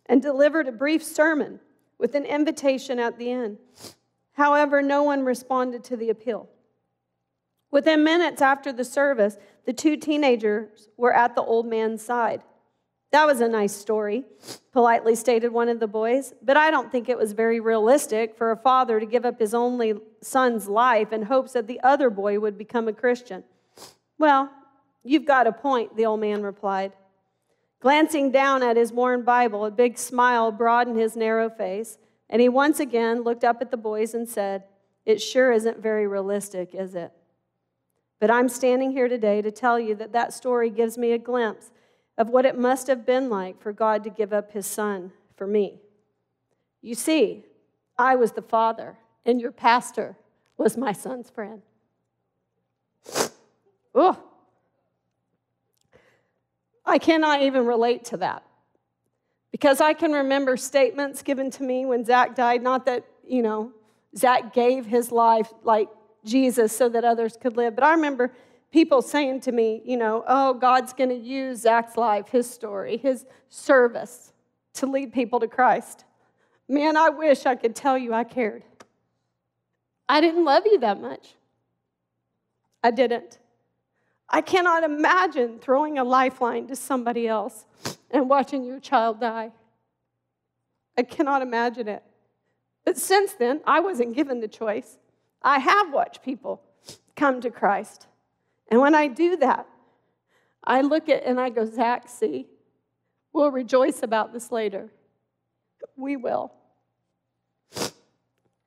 [0.06, 1.60] and delivered a brief sermon
[1.98, 3.58] with an invitation at the end.
[4.32, 6.48] However, no one responded to the appeal.
[7.70, 12.42] Within minutes after the service, the two teenagers were at the old man's side.
[13.12, 14.24] That was a nice story,
[14.72, 18.52] politely stated one of the boys, but I don't think it was very realistic for
[18.52, 22.38] a father to give up his only son's life in hopes that the other boy
[22.38, 23.42] would become a Christian.
[24.16, 24.48] Well,
[25.02, 26.92] you've got a point, the old man replied.
[27.80, 32.48] Glancing down at his worn Bible, a big smile broadened his narrow face, and he
[32.48, 34.64] once again looked up at the boys and said,
[35.06, 37.10] It sure isn't very realistic, is it?
[38.20, 41.72] But I'm standing here today to tell you that that story gives me a glimpse
[42.18, 45.46] of what it must have been like for God to give up his son for
[45.46, 45.80] me.
[46.82, 47.46] You see,
[47.96, 50.16] I was the father, and your pastor
[50.58, 51.62] was my son's friend.
[53.94, 54.22] Oh,
[56.84, 58.44] I cannot even relate to that
[59.52, 62.62] because I can remember statements given to me when Zach died.
[62.62, 63.72] Not that, you know,
[64.16, 65.88] Zach gave his life like
[66.24, 67.74] Jesus so that others could live.
[67.74, 68.32] But I remember
[68.72, 72.96] people saying to me, you know, oh, God's going to use Zach's life, his story,
[72.96, 74.32] his service
[74.74, 76.04] to lead people to Christ.
[76.68, 78.62] Man, I wish I could tell you I cared.
[80.08, 81.34] I didn't love you that much.
[82.82, 83.39] I didn't.
[84.30, 87.66] I cannot imagine throwing a lifeline to somebody else
[88.12, 89.50] and watching your child die.
[90.96, 92.04] I cannot imagine it.
[92.84, 94.98] But since then, I wasn't given the choice.
[95.42, 96.62] I have watched people
[97.16, 98.06] come to Christ.
[98.68, 99.66] And when I do that,
[100.62, 102.46] I look at and I go, Zach, see,
[103.32, 104.90] we'll rejoice about this later.
[105.96, 106.52] We will.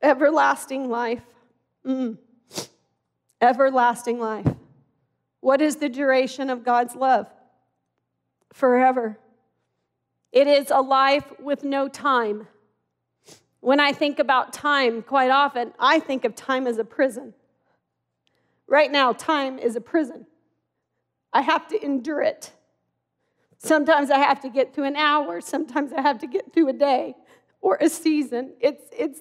[0.02, 1.24] Everlasting life.
[1.86, 2.18] Mm.
[3.40, 4.48] Everlasting life.
[5.44, 7.28] What is the duration of God's love?
[8.54, 9.20] Forever.
[10.32, 12.48] It is a life with no time.
[13.60, 17.34] When I think about time, quite often, I think of time as a prison.
[18.68, 20.26] Right now, time is a prison.
[21.34, 22.54] I have to endure it.
[23.58, 26.74] Sometimes I have to get through an hour, sometimes I have to get through a
[26.74, 27.16] day
[27.60, 28.54] or a season.
[28.62, 29.20] It's, it's,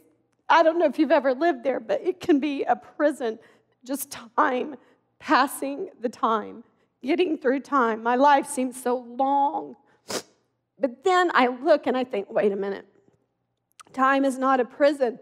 [0.49, 3.41] I don't know if you've ever lived there, but it can be a prison,
[3.85, 4.77] just time,
[5.23, 6.65] passing the time,
[7.01, 8.03] getting through time.
[8.03, 9.77] My life seems so long.
[10.81, 12.85] But then I look and I think, wait a minute.
[13.93, 15.21] Time is not a prison.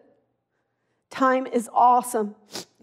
[1.10, 2.34] Time is awesome.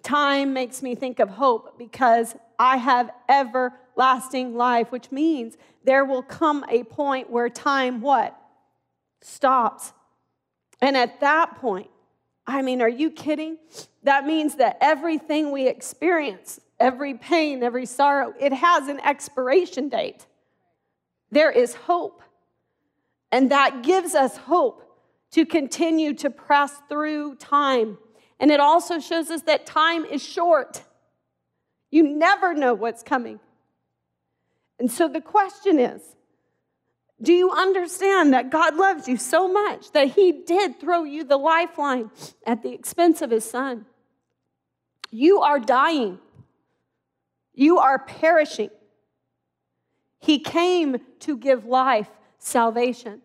[0.03, 6.21] Time makes me think of hope because I have everlasting life, which means there will
[6.21, 8.39] come a point where time what?
[9.21, 9.91] Stops.
[10.81, 11.89] And at that point,
[12.45, 13.57] I mean, are you kidding?
[14.03, 20.25] That means that everything we experience, every pain, every sorrow, it has an expiration date.
[21.31, 22.21] There is hope.
[23.31, 24.83] And that gives us hope
[25.31, 27.97] to continue to press through time.
[28.39, 30.83] And it also shows us that time is short.
[31.89, 33.39] You never know what's coming.
[34.79, 36.01] And so the question is
[37.21, 41.37] do you understand that God loves you so much that He did throw you the
[41.37, 42.11] lifeline
[42.45, 43.85] at the expense of His Son?
[45.09, 46.19] You are dying,
[47.57, 48.69] you are perishing.
[50.19, 53.23] He came to give life, salvation.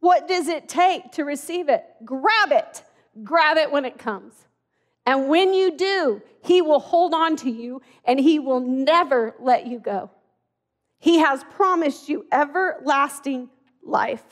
[0.00, 1.84] What does it take to receive it?
[2.04, 2.82] Grab it.
[3.22, 4.34] Grab it when it comes.
[5.06, 9.68] And when you do, He will hold on to you and He will never let
[9.68, 10.10] you go.
[10.98, 13.48] He has promised you everlasting
[13.84, 14.24] life.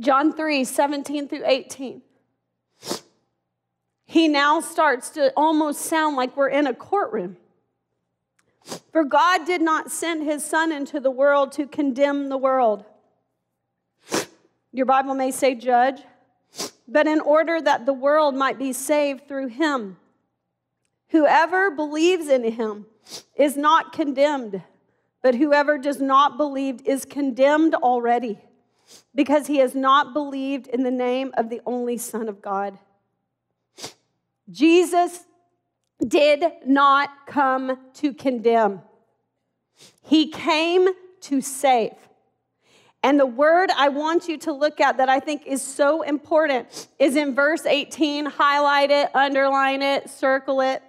[0.00, 2.00] John 3 17 through 18.
[4.06, 7.36] He now starts to almost sound like we're in a courtroom.
[8.92, 12.84] For God did not send his Son into the world to condemn the world.
[14.72, 16.00] Your Bible may say judge,
[16.86, 19.96] but in order that the world might be saved through him.
[21.10, 22.86] Whoever believes in him
[23.36, 24.62] is not condemned
[25.26, 28.38] but whoever does not believe is condemned already
[29.12, 32.78] because he has not believed in the name of the only Son of God.
[34.48, 35.24] Jesus
[36.06, 38.82] did not come to condemn,
[40.02, 40.88] he came
[41.22, 41.92] to save.
[43.02, 46.88] And the word I want you to look at that I think is so important
[46.98, 48.26] is in verse 18.
[48.26, 50.82] Highlight it, underline it, circle it.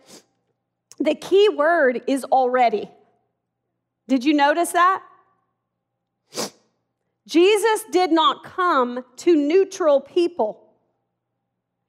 [1.00, 2.89] The key word is already.
[4.08, 5.04] Did you notice that?
[7.28, 10.63] Jesus did not come to neutral people.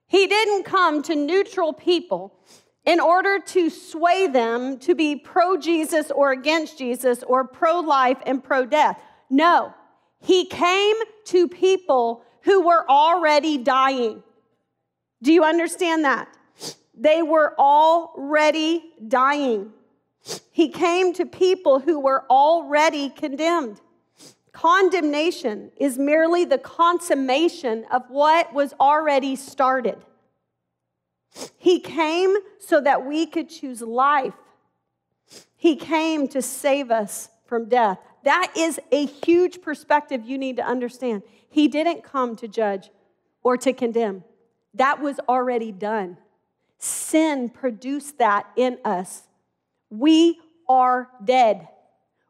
[0.08, 2.34] He didn't come to neutral people
[2.88, 8.16] in order to sway them to be pro Jesus or against Jesus or pro life
[8.24, 8.98] and pro death.
[9.28, 9.74] No,
[10.20, 10.96] he came
[11.26, 14.22] to people who were already dying.
[15.22, 16.34] Do you understand that?
[16.94, 19.74] They were already dying.
[20.50, 23.82] He came to people who were already condemned.
[24.52, 29.98] Condemnation is merely the consummation of what was already started.
[31.56, 34.34] He came so that we could choose life.
[35.56, 37.98] He came to save us from death.
[38.24, 41.22] That is a huge perspective you need to understand.
[41.48, 42.90] He didn't come to judge
[43.42, 44.24] or to condemn,
[44.74, 46.18] that was already done.
[46.78, 49.22] Sin produced that in us.
[49.90, 51.68] We are dead.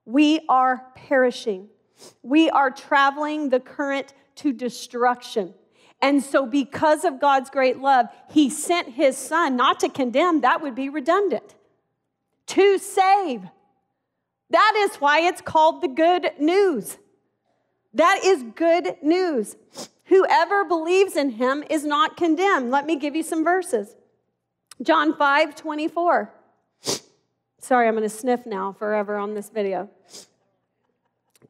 [0.04, 1.68] We are perishing.
[2.22, 5.54] We are traveling the current to destruction.
[6.00, 10.62] And so, because of God's great love, He sent His Son, not to condemn, that
[10.62, 11.54] would be redundant,
[12.46, 13.42] to save.
[14.50, 16.98] That is why it's called the good news.
[17.94, 19.56] That is good news.
[20.04, 22.70] Whoever believes in Him is not condemned.
[22.70, 23.96] Let me give you some verses.
[24.82, 26.32] John 5 24.
[27.60, 29.90] Sorry, I'm going to sniff now forever on this video.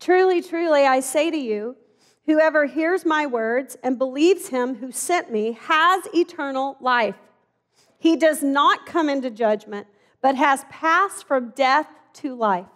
[0.00, 1.76] Truly, truly, I say to you,
[2.28, 7.16] whoever hears my words and believes him who sent me has eternal life.
[7.98, 9.86] He does not come into judgment,
[10.20, 12.66] but has passed from death to life.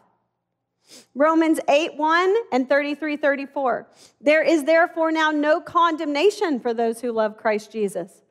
[1.15, 3.89] Romans 8 1 and 33 34.
[4.23, 8.23] There is therefore now no condemnation for those who love Christ Jesus.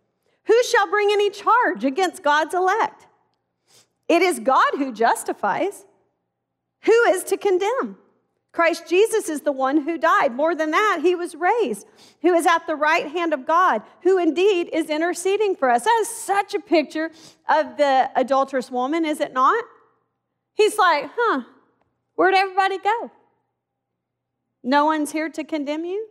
[0.46, 3.06] Who shall bring any charge against God's elect?
[4.10, 5.86] It is God who justifies.
[6.82, 7.98] Who is to condemn?
[8.52, 10.34] Christ Jesus is the one who died.
[10.34, 11.88] More than that, he was raised,
[12.22, 15.86] who is at the right hand of God, who indeed is interceding for us.
[15.86, 17.12] That is such a picture
[17.48, 19.64] of the adulterous woman, is it not?
[20.54, 21.44] He's like, huh,
[22.16, 23.12] where'd everybody go?
[24.64, 26.08] No one's here to condemn you?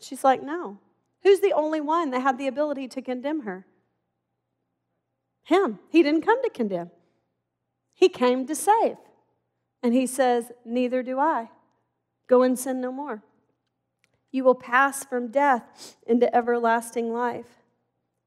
[0.00, 0.78] She's like, no.
[1.24, 3.66] Who's the only one that had the ability to condemn her?
[5.42, 5.80] Him.
[5.90, 6.92] He didn't come to condemn,
[7.94, 8.96] he came to save.
[9.82, 11.50] And he says, Neither do I.
[12.26, 13.22] Go and sin no more.
[14.30, 17.64] You will pass from death into everlasting life.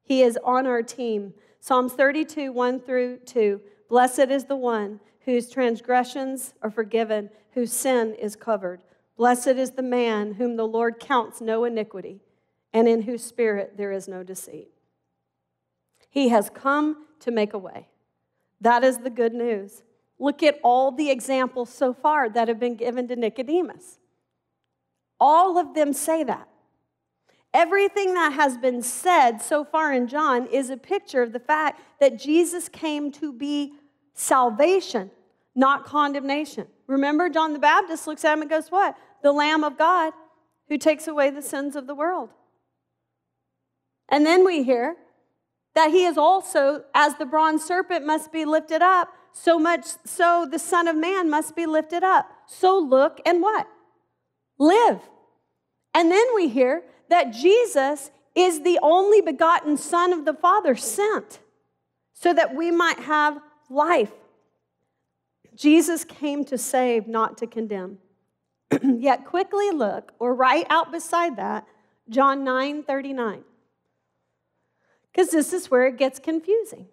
[0.02, 1.34] He is on our team.
[1.60, 3.60] Psalms 32, 1 through 2.
[3.88, 8.82] Blessed is the one whose transgressions are forgiven, whose sin is covered.
[9.16, 12.20] Blessed is the man whom the Lord counts no iniquity,
[12.72, 14.68] and in whose spirit there is no deceit.
[16.10, 17.88] He has come to make a way.
[18.60, 19.82] That is the good news.
[20.18, 23.98] Look at all the examples so far that have been given to Nicodemus.
[25.20, 26.48] All of them say that.
[27.52, 31.80] Everything that has been said so far in John is a picture of the fact
[32.00, 33.74] that Jesus came to be
[34.12, 35.10] salvation,
[35.54, 36.66] not condemnation.
[36.86, 38.96] Remember, John the Baptist looks at him and goes, What?
[39.22, 40.12] The Lamb of God
[40.68, 42.30] who takes away the sins of the world.
[44.08, 44.96] And then we hear
[45.74, 50.46] that he is also, as the bronze serpent must be lifted up, so much so
[50.50, 52.30] the Son of Man must be lifted up.
[52.46, 53.68] So look and what?
[54.58, 55.00] Live.
[55.92, 61.40] And then we hear that Jesus is the only begotten Son of the Father sent
[62.12, 64.12] so that we might have life.
[65.56, 67.98] Jesus came to save, not to condemn.
[68.82, 71.66] Yet quickly look, or right out beside that,
[72.08, 73.42] John 9 39.
[75.12, 76.86] Because this is where it gets confusing.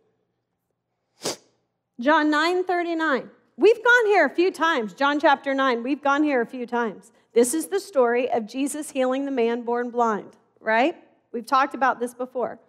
[2.01, 3.29] John 9 39.
[3.57, 4.93] We've gone here a few times.
[4.95, 7.11] John chapter 9, we've gone here a few times.
[7.33, 10.95] This is the story of Jesus healing the man born blind, right?
[11.31, 12.59] We've talked about this before.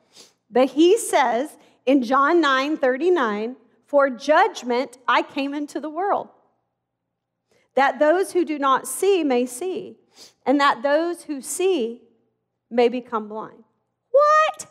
[0.51, 1.57] But he says
[1.87, 3.57] in John 9 39,
[3.87, 6.29] For judgment I came into the world,
[7.75, 9.97] that those who do not see may see,
[10.45, 12.03] and that those who see
[12.71, 13.65] may become blind.
[14.11, 14.67] What?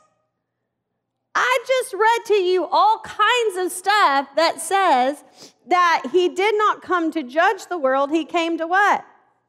[1.43, 5.23] I just read to you all kinds of stuff that says
[5.67, 9.03] that he did not come to judge the world, he came to what?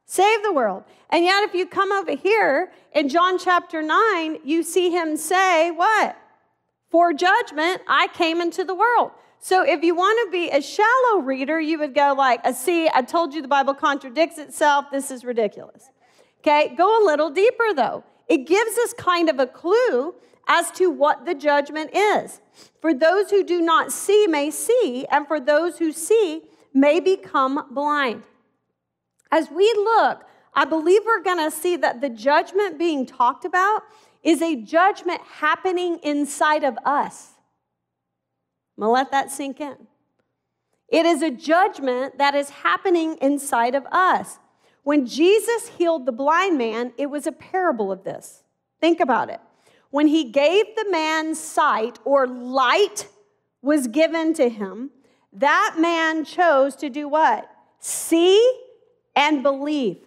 [0.06, 0.84] Save the world.
[1.10, 5.70] And yet, if you come over here in John chapter 9, you see him say,
[5.70, 6.16] What?
[6.90, 9.10] For judgment, I came into the world.
[9.38, 12.88] So if you want to be a shallow reader, you would go like, uh, see,
[12.94, 14.86] I told you the Bible contradicts itself.
[14.92, 15.90] This is ridiculous.
[16.40, 18.04] Okay, go a little deeper though.
[18.28, 20.14] It gives us kind of a clue
[20.46, 22.40] as to what the judgment is.
[22.80, 26.42] For those who do not see may see, and for those who see
[26.74, 28.22] may become blind.
[29.30, 30.24] As we look,
[30.54, 33.82] I believe we're going to see that the judgment being talked about
[34.22, 37.30] is a judgment happening inside of us.
[38.76, 39.76] I'm going to let that sink in.
[40.88, 44.38] It is a judgment that is happening inside of us.
[44.82, 48.42] When Jesus healed the blind man, it was a parable of this.
[48.80, 49.40] Think about it
[49.92, 53.06] when he gave the man sight or light
[53.60, 54.90] was given to him,
[55.34, 57.48] that man chose to do what?
[57.78, 58.40] See
[59.14, 59.98] and believe.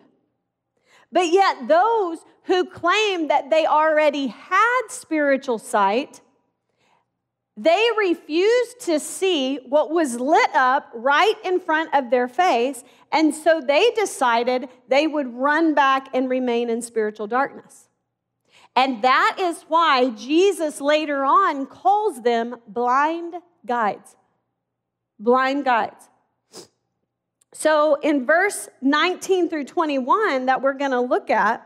[1.11, 6.19] But yet, those who claim that they already had spiritual sight,
[7.55, 13.36] they refused to see what was lit up right in front of their face, and
[13.36, 17.88] so they decided they would run back and remain in spiritual darkness.
[18.76, 24.15] And that is why Jesus later on calls them blind guides.
[25.17, 26.09] Blind guides.
[27.53, 31.65] So in verse 19 through 21 that we're going to look at,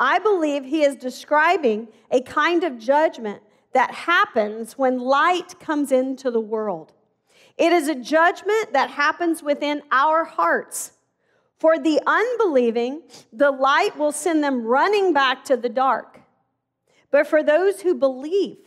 [0.00, 3.42] I believe he is describing a kind of judgment
[3.72, 6.92] that happens when light comes into the world.
[7.56, 10.92] It is a judgment that happens within our hearts.
[11.58, 13.02] For the unbelieving,
[13.32, 16.17] the light will send them running back to the dark.
[17.10, 18.58] But for those who believe,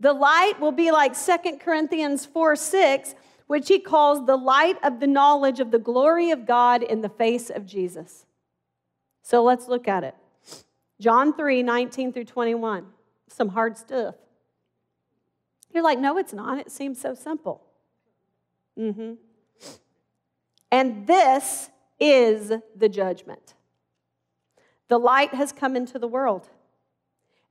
[0.00, 3.14] the light will be like Second Corinthians 4 6,
[3.46, 7.08] which he calls the light of the knowledge of the glory of God in the
[7.08, 8.26] face of Jesus.
[9.22, 10.14] So let's look at it.
[11.00, 12.86] John 3 19 through 21.
[13.28, 14.14] Some hard stuff.
[15.72, 16.58] You're like, no, it's not.
[16.58, 17.62] It seems so simple.
[18.78, 19.14] Mm-hmm.
[20.70, 23.54] And this is the judgment.
[24.88, 26.48] The light has come into the world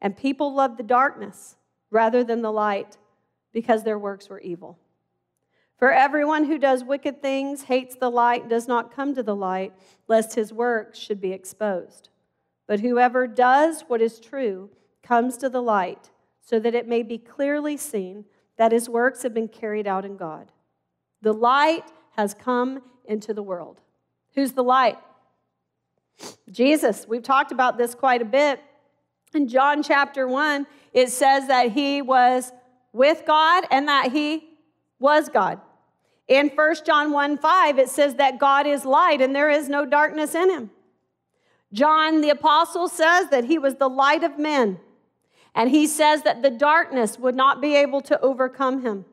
[0.01, 1.55] and people loved the darkness
[1.91, 2.97] rather than the light
[3.53, 4.77] because their works were evil.
[5.77, 9.73] For everyone who does wicked things hates the light does not come to the light,
[10.07, 12.09] lest his works should be exposed.
[12.67, 14.69] But whoever does what is true
[15.03, 18.25] comes to the light, so that it may be clearly seen
[18.57, 20.51] that his works have been carried out in God.
[21.21, 23.81] The light has come into the world.
[24.33, 24.97] Who's the light?
[26.49, 27.05] Jesus.
[27.07, 28.61] We've talked about this quite a bit.
[29.35, 32.51] In John chapter 1, it says that he was
[32.93, 34.47] with God and that he
[34.99, 35.59] was God.
[36.27, 39.85] In 1 John 1 5, it says that God is light and there is no
[39.85, 40.71] darkness in him.
[41.73, 44.79] John the apostle says that he was the light of men,
[45.53, 49.05] and he says that the darkness would not be able to overcome him.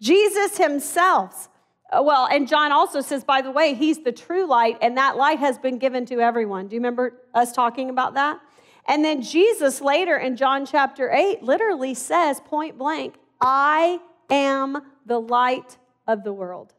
[0.00, 1.48] Jesus himself,
[1.90, 5.16] uh, well, and John also says, by the way, he's the true light, and that
[5.16, 6.66] light has been given to everyone.
[6.66, 8.40] Do you remember us talking about that?
[8.86, 15.20] And then Jesus later in John chapter 8 literally says point blank, I am the
[15.20, 15.76] light
[16.06, 16.72] of the world.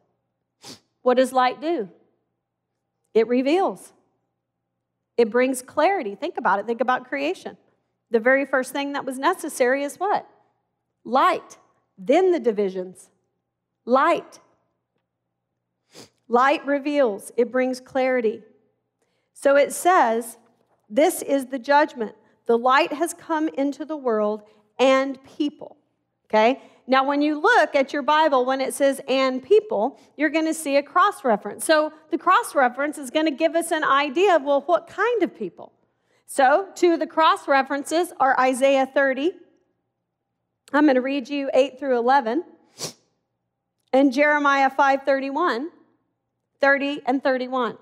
[1.02, 1.88] What does light do?
[3.14, 3.92] It reveals,
[5.16, 6.14] it brings clarity.
[6.14, 6.66] Think about it.
[6.66, 7.56] Think about creation.
[8.10, 10.26] The very first thing that was necessary is what?
[11.04, 11.58] Light.
[11.98, 13.10] Then the divisions.
[13.84, 14.38] Light.
[16.28, 18.42] Light reveals, it brings clarity.
[19.32, 20.36] So it says,
[20.88, 22.14] This is the judgment.
[22.46, 24.42] The light has come into the world
[24.78, 25.76] and people.
[26.26, 26.60] Okay?
[26.86, 30.54] Now, when you look at your Bible, when it says and people, you're going to
[30.54, 31.64] see a cross reference.
[31.64, 35.22] So the cross reference is going to give us an idea of, well, what kind
[35.22, 35.72] of people?
[36.30, 39.32] So, two of the cross references are Isaiah 30.
[40.74, 42.44] I'm going to read you 8 through 11.
[43.94, 45.70] And Jeremiah 5 31,
[46.60, 47.78] 30 and 31.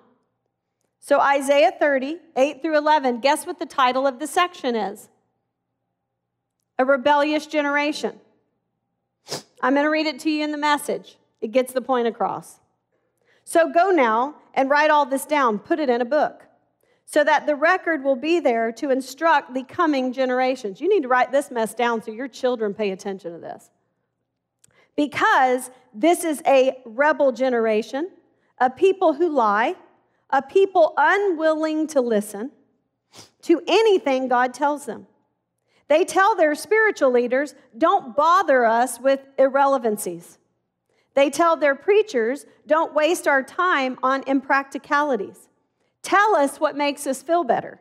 [1.06, 5.08] So, Isaiah 30, 8 through 11, guess what the title of the section is?
[6.80, 8.18] A rebellious generation.
[9.62, 11.16] I'm going to read it to you in the message.
[11.40, 12.58] It gets the point across.
[13.44, 16.42] So go now and write all this down, put it in a book,
[17.04, 20.80] so that the record will be there to instruct the coming generations.
[20.80, 23.70] You need to write this mess down so your children pay attention to this.
[24.96, 28.10] Because this is a rebel generation,
[28.58, 29.76] a people who lie,
[30.30, 32.50] a people unwilling to listen
[33.42, 35.06] to anything God tells them.
[35.88, 40.38] They tell their spiritual leaders, don't bother us with irrelevancies.
[41.14, 45.48] They tell their preachers, don't waste our time on impracticalities.
[46.02, 47.80] Tell us what makes us feel better.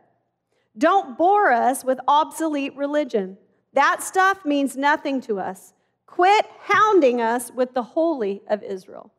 [0.77, 3.37] Don't bore us with obsolete religion.
[3.73, 5.73] That stuff means nothing to us.
[6.05, 9.11] Quit hounding us with the holy of Israel.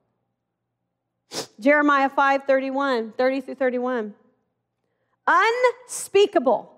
[1.61, 4.15] Jeremiah 5 31, 30 through 31.
[5.27, 6.73] Unspeakable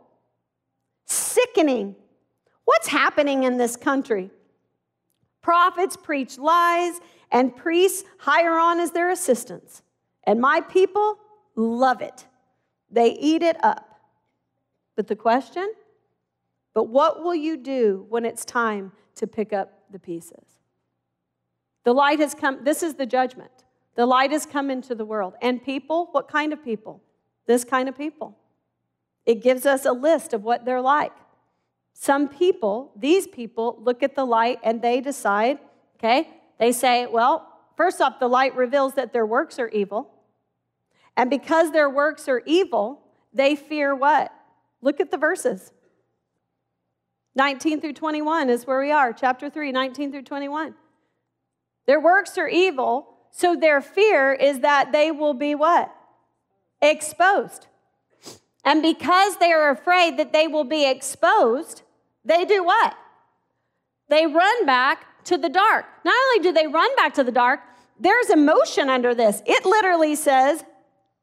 [1.05, 1.97] sickening.
[2.65, 4.31] What's happening in this country?
[5.43, 9.83] Prophets preach lies, and priests hire on as their assistants.
[10.25, 11.19] And my people
[11.57, 12.27] love it.
[12.91, 14.01] They eat it up.
[14.97, 15.73] But the question?
[16.75, 20.45] But what will you do when it's time to pick up the pieces?
[21.85, 23.58] The light has come, this is the judgment.
[23.99, 25.35] The light has come into the world.
[25.43, 27.03] And people, what kind of people?
[27.47, 28.39] This kind of people.
[29.27, 31.11] It gives us a list of what they're like.
[31.95, 35.59] Some people, these people, look at the light and they decide,
[35.97, 36.29] okay,
[36.61, 40.09] they say, well, first off, the light reveals that their works are evil.
[41.17, 43.01] And because their works are evil,
[43.35, 44.33] they fear what?
[44.81, 45.73] Look at the verses.
[47.35, 50.77] 19 through 21 is where we are, chapter 3, 19 through 21.
[51.87, 55.95] Their works are evil, so their fear is that they will be what?
[56.83, 57.67] Exposed.
[58.65, 61.83] And because they are afraid that they will be exposed,
[62.25, 62.97] they do what?
[64.09, 65.87] They run back to the dark.
[66.05, 67.61] Not only do they run back to the dark,
[68.01, 69.43] there's emotion under this.
[69.47, 70.65] It literally says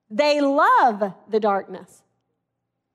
[0.09, 2.03] they love the darkness.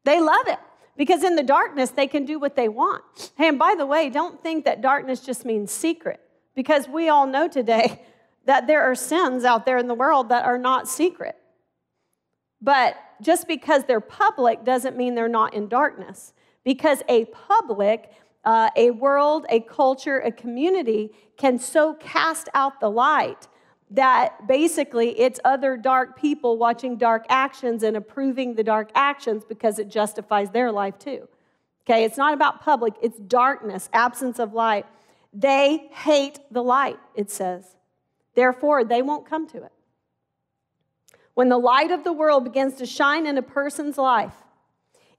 [0.04, 0.58] They love it
[0.96, 3.32] because in the darkness they can do what they want.
[3.36, 6.20] Hey, and by the way, don't think that darkness just means secret
[6.54, 8.02] because we all know today
[8.50, 11.36] that there are sins out there in the world that are not secret.
[12.60, 16.32] But just because they're public doesn't mean they're not in darkness.
[16.64, 18.10] Because a public,
[18.44, 23.46] uh, a world, a culture, a community can so cast out the light
[23.88, 29.78] that basically it's other dark people watching dark actions and approving the dark actions because
[29.78, 31.28] it justifies their life too.
[31.84, 34.86] Okay, it's not about public, it's darkness, absence of light.
[35.32, 37.76] They hate the light, it says.
[38.34, 39.72] Therefore, they won't come to it.
[41.34, 44.34] When the light of the world begins to shine in a person's life,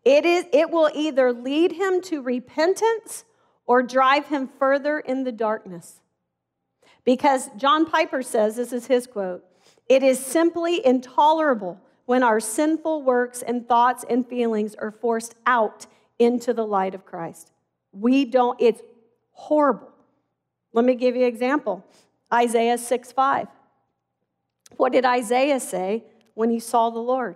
[0.03, 3.23] it, is, it will either lead him to repentance
[3.65, 6.01] or drive him further in the darkness.
[7.03, 9.43] Because John Piper says, this is his quote,
[9.87, 15.85] it is simply intolerable when our sinful works and thoughts and feelings are forced out
[16.19, 17.51] into the light of Christ.
[17.91, 18.81] We don't, it's
[19.31, 19.91] horrible.
[20.73, 21.85] Let me give you an example
[22.33, 23.47] Isaiah 6 5.
[24.77, 26.03] What did Isaiah say
[26.33, 27.35] when he saw the Lord?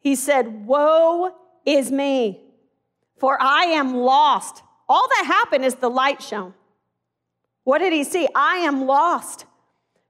[0.00, 1.34] He said, Woe
[1.66, 2.40] is me,
[3.18, 4.62] for I am lost.
[4.88, 6.54] All that happened is the light shone.
[7.64, 8.26] What did he see?
[8.34, 9.44] I am lost,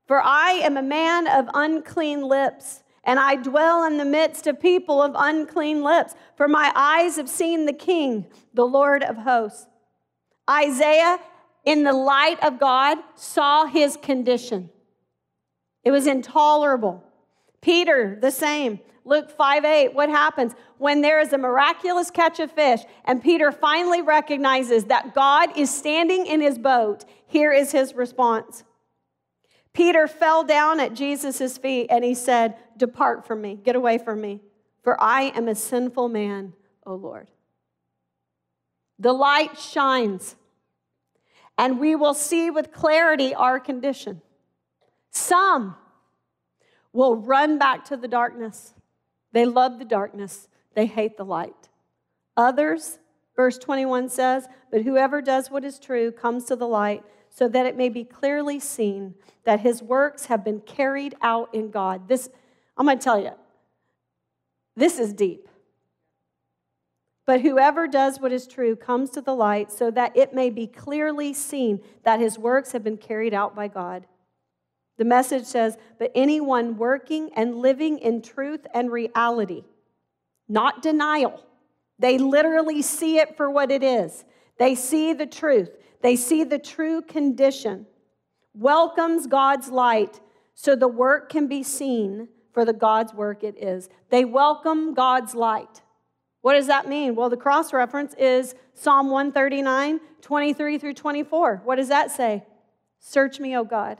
[0.06, 4.60] for I am a man of unclean lips, and I dwell in the midst of
[4.60, 6.14] people of unclean lips.
[6.36, 9.66] For my eyes have seen the King, the Lord of hosts.
[10.48, 11.18] Isaiah,
[11.64, 14.70] in the light of God, saw his condition.
[15.84, 17.04] It was intolerable.
[17.60, 18.80] Peter, the same.
[19.04, 20.54] Luke 5 8, what happens?
[20.78, 25.72] When there is a miraculous catch of fish, and Peter finally recognizes that God is
[25.72, 28.64] standing in his boat, here is his response.
[29.72, 34.20] Peter fell down at Jesus' feet and he said, Depart from me, get away from
[34.20, 34.40] me,
[34.82, 36.52] for I am a sinful man,
[36.86, 37.28] O Lord.
[38.98, 40.36] The light shines,
[41.60, 44.22] and we will see with clarity our condition.
[45.10, 45.76] Some
[46.90, 48.72] will run back to the darkness.
[49.32, 51.68] They love the darkness, they hate the light.
[52.34, 52.98] Others,
[53.36, 57.66] verse 21 says, But whoever does what is true comes to the light, so that
[57.66, 62.08] it may be clearly seen that his works have been carried out in God.
[62.08, 62.30] This,
[62.78, 63.32] I'm going to tell you,
[64.76, 65.46] this is deep.
[67.30, 70.66] But whoever does what is true comes to the light so that it may be
[70.66, 74.08] clearly seen that his works have been carried out by God.
[74.98, 79.62] The message says, But anyone working and living in truth and reality,
[80.48, 81.46] not denial.
[82.00, 84.24] They literally see it for what it is.
[84.58, 85.70] They see the truth,
[86.02, 87.86] they see the true condition,
[88.54, 90.18] welcomes God's light
[90.56, 93.88] so the work can be seen for the God's work it is.
[94.08, 95.82] They welcome God's light.
[96.42, 97.14] What does that mean?
[97.14, 101.62] Well, the cross reference is Psalm 139, 23 through 24.
[101.64, 102.44] What does that say?
[102.98, 103.98] Search me, O God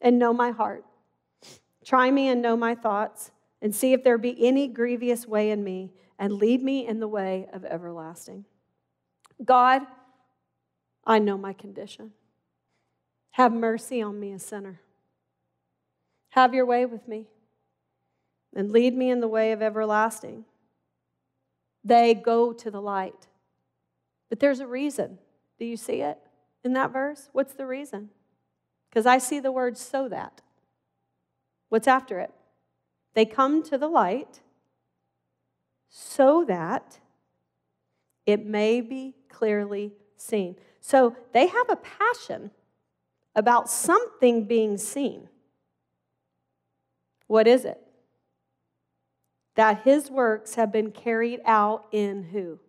[0.00, 0.84] and know my heart.
[1.84, 3.30] Try me and know my thoughts,
[3.62, 7.08] and see if there be any grievous way in me, and lead me in the
[7.08, 8.44] way of everlasting.
[9.44, 9.82] God,
[11.04, 12.12] I know my condition.
[13.32, 14.80] Have mercy on me, a sinner.
[16.30, 17.26] Have your way with me,
[18.54, 20.44] and lead me in the way of everlasting.
[21.84, 23.28] They go to the light.
[24.28, 25.18] But there's a reason.
[25.58, 26.18] Do you see it
[26.64, 27.28] in that verse?
[27.32, 28.10] What's the reason?
[28.88, 30.40] Because I see the word so that.
[31.68, 32.32] What's after it?
[33.14, 34.40] They come to the light
[35.88, 37.00] so that
[38.26, 40.56] it may be clearly seen.
[40.80, 42.50] So they have a passion
[43.34, 45.28] about something being seen.
[47.26, 47.80] What is it?
[49.58, 52.60] That his works have been carried out in who?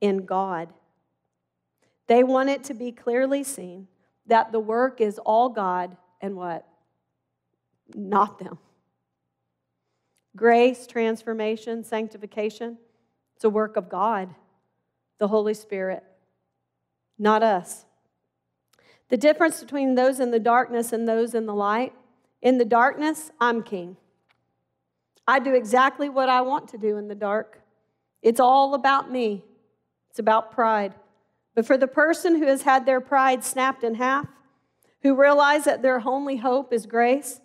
[0.00, 0.70] In God.
[2.06, 3.86] They want it to be clearly seen
[4.24, 6.66] that the work is all God and what?
[7.94, 8.58] Not them.
[10.34, 12.78] Grace, transformation, sanctification,
[13.36, 14.34] it's a work of God,
[15.18, 16.02] the Holy Spirit,
[17.18, 17.84] not us.
[19.10, 21.92] The difference between those in the darkness and those in the light
[22.40, 23.98] in the darkness, I'm king.
[25.30, 27.60] I do exactly what I want to do in the dark.
[28.20, 29.44] It's all about me,
[30.10, 30.92] it's about pride.
[31.54, 34.26] But for the person who has had their pride snapped in half,
[35.02, 37.40] who realize that their only hope is grace,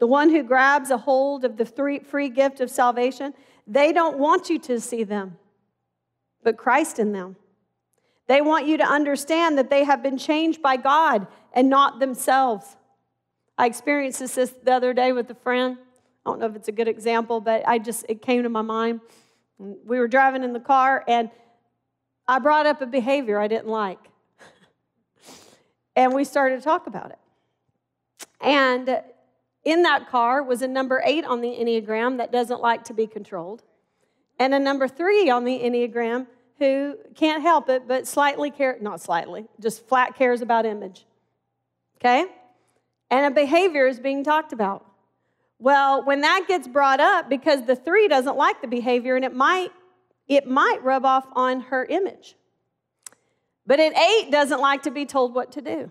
[0.00, 3.32] the one who grabs a hold of the free gift of salvation,
[3.64, 5.38] they don't want you to see them,
[6.42, 7.36] but Christ in them.
[8.26, 12.76] They want you to understand that they have been changed by God and not themselves.
[13.56, 15.78] I experienced this the other day with a friend.
[16.24, 18.62] I don't know if it's a good example, but I just it came to my
[18.62, 19.00] mind.
[19.58, 21.30] We were driving in the car and
[22.28, 23.98] I brought up a behavior I didn't like.
[25.96, 27.18] and we started to talk about it.
[28.40, 29.02] And
[29.64, 33.06] in that car was a number eight on the Enneagram that doesn't like to be
[33.06, 33.62] controlled,
[34.38, 36.26] and a number three on the Enneagram
[36.58, 41.06] who can't help it but slightly care, not slightly, just flat cares about image.
[41.96, 42.26] Okay?
[43.10, 44.86] And a behavior is being talked about.
[45.60, 49.34] Well, when that gets brought up, because the three doesn't like the behavior and it
[49.34, 49.70] might
[50.26, 52.36] it might rub off on her image.
[53.66, 55.90] But an eight doesn't like to be told what to do.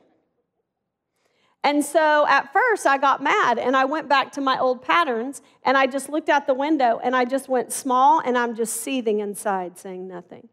[1.62, 5.42] And so at first I got mad and I went back to my old patterns
[5.64, 8.82] and I just looked out the window and I just went small and I'm just
[8.82, 10.48] seething inside saying nothing.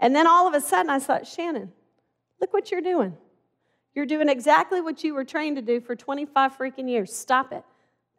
[0.00, 1.72] And then all of a sudden I thought, Shannon,
[2.40, 3.14] look what you're doing.
[3.94, 7.14] You're doing exactly what you were trained to do for 25 freaking years.
[7.14, 7.62] Stop it.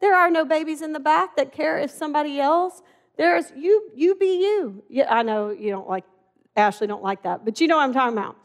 [0.00, 2.82] There are no babies in the back that care if somebody else.
[3.16, 4.84] There's you, you be you.
[4.88, 6.04] Yeah, I know you don't like,
[6.56, 8.36] Ashley don't like that, but you know what I'm talking about.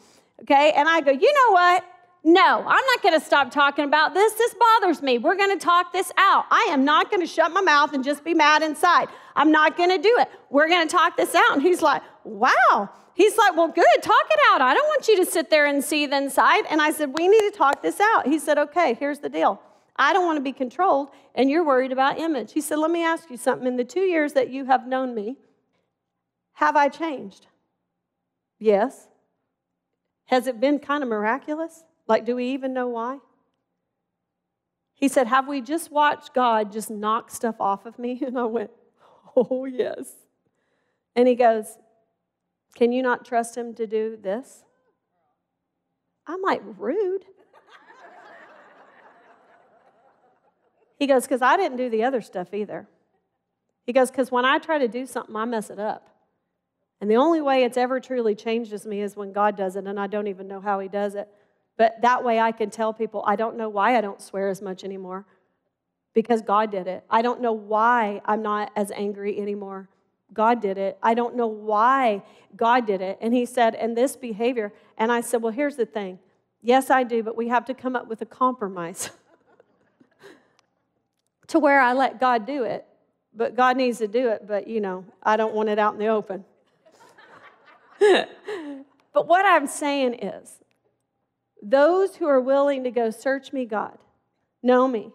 [0.42, 0.72] Okay?
[0.76, 1.86] And I go, you know what?
[2.26, 4.34] No, I'm not going to stop talking about this.
[4.34, 5.18] This bothers me.
[5.18, 6.46] We're going to talk this out.
[6.50, 9.10] I am not going to shut my mouth and just be mad inside.
[9.36, 10.30] I'm not going to do it.
[10.50, 11.54] We're going to talk this out.
[11.54, 12.90] And he's like, wow.
[13.14, 14.62] He's like, well, good, talk it out.
[14.62, 16.64] I don't want you to sit there and seethe inside.
[16.70, 18.26] And I said, we need to talk this out.
[18.26, 19.62] He said, okay, here's the deal.
[19.96, 22.54] I don't want to be controlled, and you're worried about image.
[22.54, 23.68] He said, let me ask you something.
[23.68, 25.38] In the two years that you have known me,
[26.54, 27.48] have I changed?
[28.60, 29.08] Yes.
[30.26, 31.84] Has it been kind of miraculous?
[32.08, 33.20] Like, do we even know why?
[34.94, 38.22] He said, Have we just watched God just knock stuff off of me?
[38.26, 38.72] And I went,
[39.36, 40.12] Oh, yes.
[41.16, 41.78] And he goes,
[42.76, 44.64] Can you not trust him to do this?
[46.26, 47.26] I'm like, Rude.
[51.04, 52.88] He goes, Because I didn't do the other stuff either.
[53.86, 56.08] He goes, Because when I try to do something, I mess it up.
[57.02, 60.00] And the only way it's ever truly changes me is when God does it, and
[60.00, 61.28] I don't even know how he does it.
[61.78, 64.62] But that way I can tell people, I don't know why I don't swear as
[64.62, 65.26] much anymore
[66.14, 67.04] because God did it.
[67.10, 69.90] I don't know why I'm not as angry anymore.
[70.32, 70.98] God did it.
[71.04, 72.24] I don't know why
[72.56, 73.18] God did it.
[73.20, 74.72] And he said, and this behavior.
[74.98, 76.20] And I said, well, here's the thing.
[76.62, 79.10] Yes, I do, but we have to come up with a compromise
[81.54, 82.84] to where I let God do it.
[83.32, 86.00] But God needs to do it, but you know, I don't want it out in
[86.00, 86.46] the open.
[88.00, 90.52] but what I'm saying is,
[91.62, 94.00] those who are willing to go, Search me, God,
[94.64, 95.12] know me,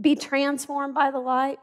[0.00, 1.58] be transformed by the light,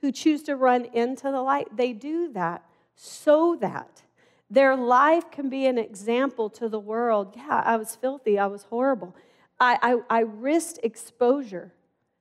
[0.00, 2.64] who choose to run into the light, they do that
[2.96, 4.02] so that
[4.50, 7.34] their life can be an example to the world.
[7.36, 9.14] Yeah, I was filthy, I was horrible.
[9.60, 9.78] I,
[10.10, 11.72] I, I risked exposure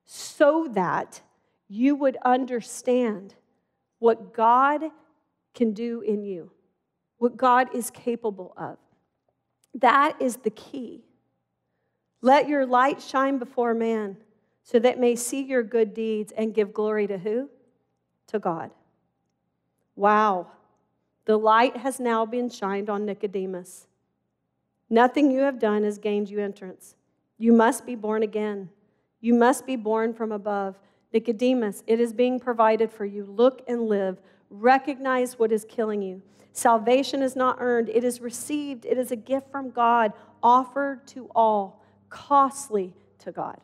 [0.07, 1.21] so that
[1.67, 3.35] you would understand
[3.99, 4.81] what God
[5.53, 6.49] can do in you,
[7.17, 8.77] what God is capable of.
[9.75, 11.03] That is the key.
[12.21, 14.17] Let your light shine before man
[14.63, 17.49] so that may see your good deeds and give glory to who?
[18.27, 18.71] To God.
[19.95, 20.47] Wow.
[21.25, 23.87] The light has now been shined on Nicodemus.
[24.89, 26.95] Nothing you have done has gained you entrance.
[27.37, 28.69] You must be born again.
[29.19, 30.77] You must be born from above.
[31.13, 33.25] Nicodemus, it is being provided for you.
[33.25, 34.19] Look and live.
[34.49, 36.21] Recognize what is killing you.
[36.53, 38.85] Salvation is not earned, it is received.
[38.85, 43.59] It is a gift from God, offered to all, costly to God.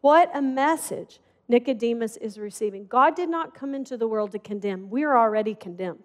[0.00, 2.86] What a message Nicodemus is receiving.
[2.86, 6.04] God did not come into the world to condemn, we are already condemned.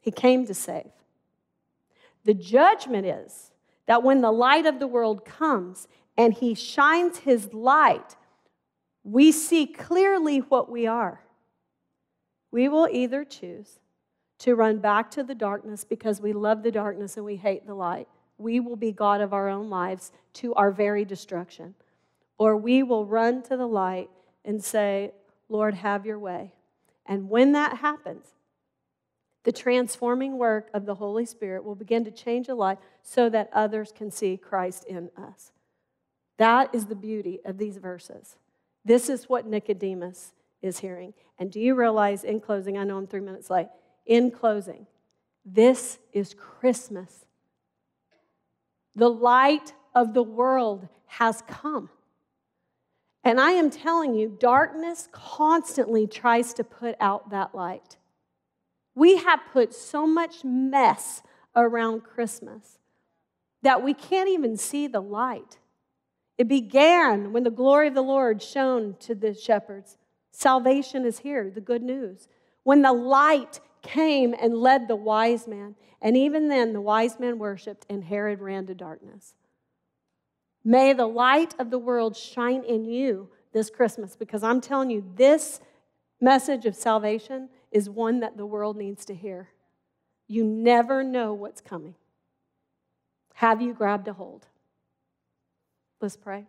[0.00, 0.90] He came to save.
[2.24, 3.50] The judgment is
[3.86, 5.88] that when the light of the world comes
[6.18, 8.16] and he shines his light,
[9.04, 11.20] we see clearly what we are.
[12.50, 13.78] We will either choose
[14.40, 17.74] to run back to the darkness because we love the darkness and we hate the
[17.74, 18.08] light.
[18.36, 21.74] We will be God of our own lives to our very destruction.
[22.36, 24.10] Or we will run to the light
[24.44, 25.12] and say,
[25.48, 26.52] Lord, have your way.
[27.06, 28.26] And when that happens,
[29.44, 33.50] the transforming work of the Holy Spirit will begin to change a life so that
[33.52, 35.52] others can see Christ in us.
[36.38, 38.36] That is the beauty of these verses.
[38.84, 40.32] This is what Nicodemus
[40.62, 41.14] is hearing.
[41.38, 43.68] And do you realize, in closing, I know I'm three minutes late,
[44.06, 44.86] in closing,
[45.44, 47.26] this is Christmas.
[48.96, 51.90] The light of the world has come.
[53.24, 57.96] And I am telling you, darkness constantly tries to put out that light.
[58.94, 61.22] We have put so much mess
[61.54, 62.78] around Christmas
[63.62, 65.58] that we can't even see the light.
[66.38, 69.98] It began when the glory of the Lord shone to the shepherds.
[70.30, 72.28] Salvation is here, the good news.
[72.62, 75.74] When the light came and led the wise man.
[76.00, 79.34] And even then, the wise man worshiped, and Herod ran to darkness.
[80.64, 85.04] May the light of the world shine in you this Christmas because I'm telling you,
[85.16, 85.60] this
[86.20, 89.48] message of salvation is one that the world needs to hear.
[90.26, 91.94] You never know what's coming.
[93.34, 94.46] Have you grabbed a hold?
[96.00, 96.46] Let's pray.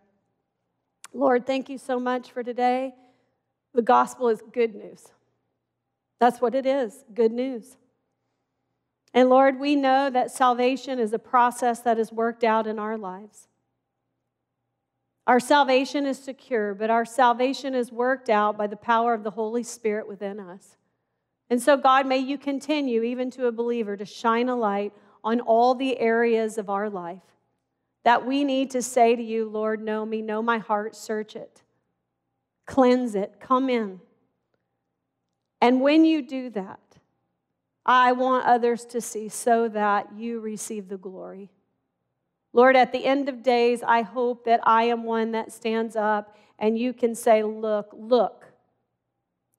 [1.13, 2.93] Lord, thank you so much for today.
[3.73, 5.05] The gospel is good news.
[6.19, 7.77] That's what it is good news.
[9.13, 12.97] And Lord, we know that salvation is a process that is worked out in our
[12.97, 13.47] lives.
[15.25, 19.31] Our salvation is secure, but our salvation is worked out by the power of the
[19.31, 20.77] Holy Spirit within us.
[21.49, 24.93] And so, God, may you continue, even to a believer, to shine a light
[25.23, 27.21] on all the areas of our life.
[28.03, 31.61] That we need to say to you, Lord, know me, know my heart, search it,
[32.65, 33.99] cleanse it, come in.
[35.61, 36.79] And when you do that,
[37.85, 41.49] I want others to see so that you receive the glory.
[42.53, 46.35] Lord, at the end of days, I hope that I am one that stands up
[46.57, 48.45] and you can say, Look, look,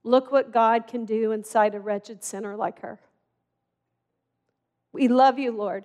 [0.03, 3.01] look what God can do inside a wretched sinner like her.
[4.93, 5.84] We love you, Lord.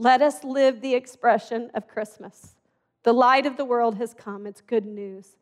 [0.00, 2.54] Let us live the expression of Christmas.
[3.02, 4.46] The light of the world has come.
[4.46, 5.36] It's good news.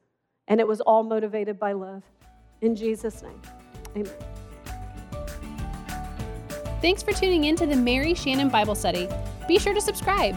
[0.49, 2.03] And it was all motivated by love.
[2.61, 3.41] In Jesus' name,
[3.95, 4.13] amen.
[6.83, 9.09] Thanks for tuning in to the Mary Shannon Bible Study.
[9.47, 10.35] Be sure to subscribe.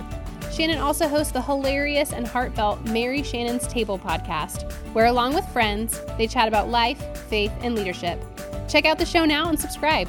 [0.51, 5.99] Shannon also hosts the hilarious and heartfelt Mary Shannon's Table podcast, where, along with friends,
[6.19, 8.21] they chat about life, faith, and leadership.
[8.67, 10.07] Check out the show now and subscribe.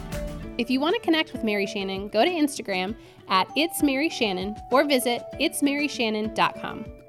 [0.58, 2.94] If you want to connect with Mary Shannon, go to Instagram
[3.28, 7.01] at It's Mary Shannon or visit itsmaryshannon.com.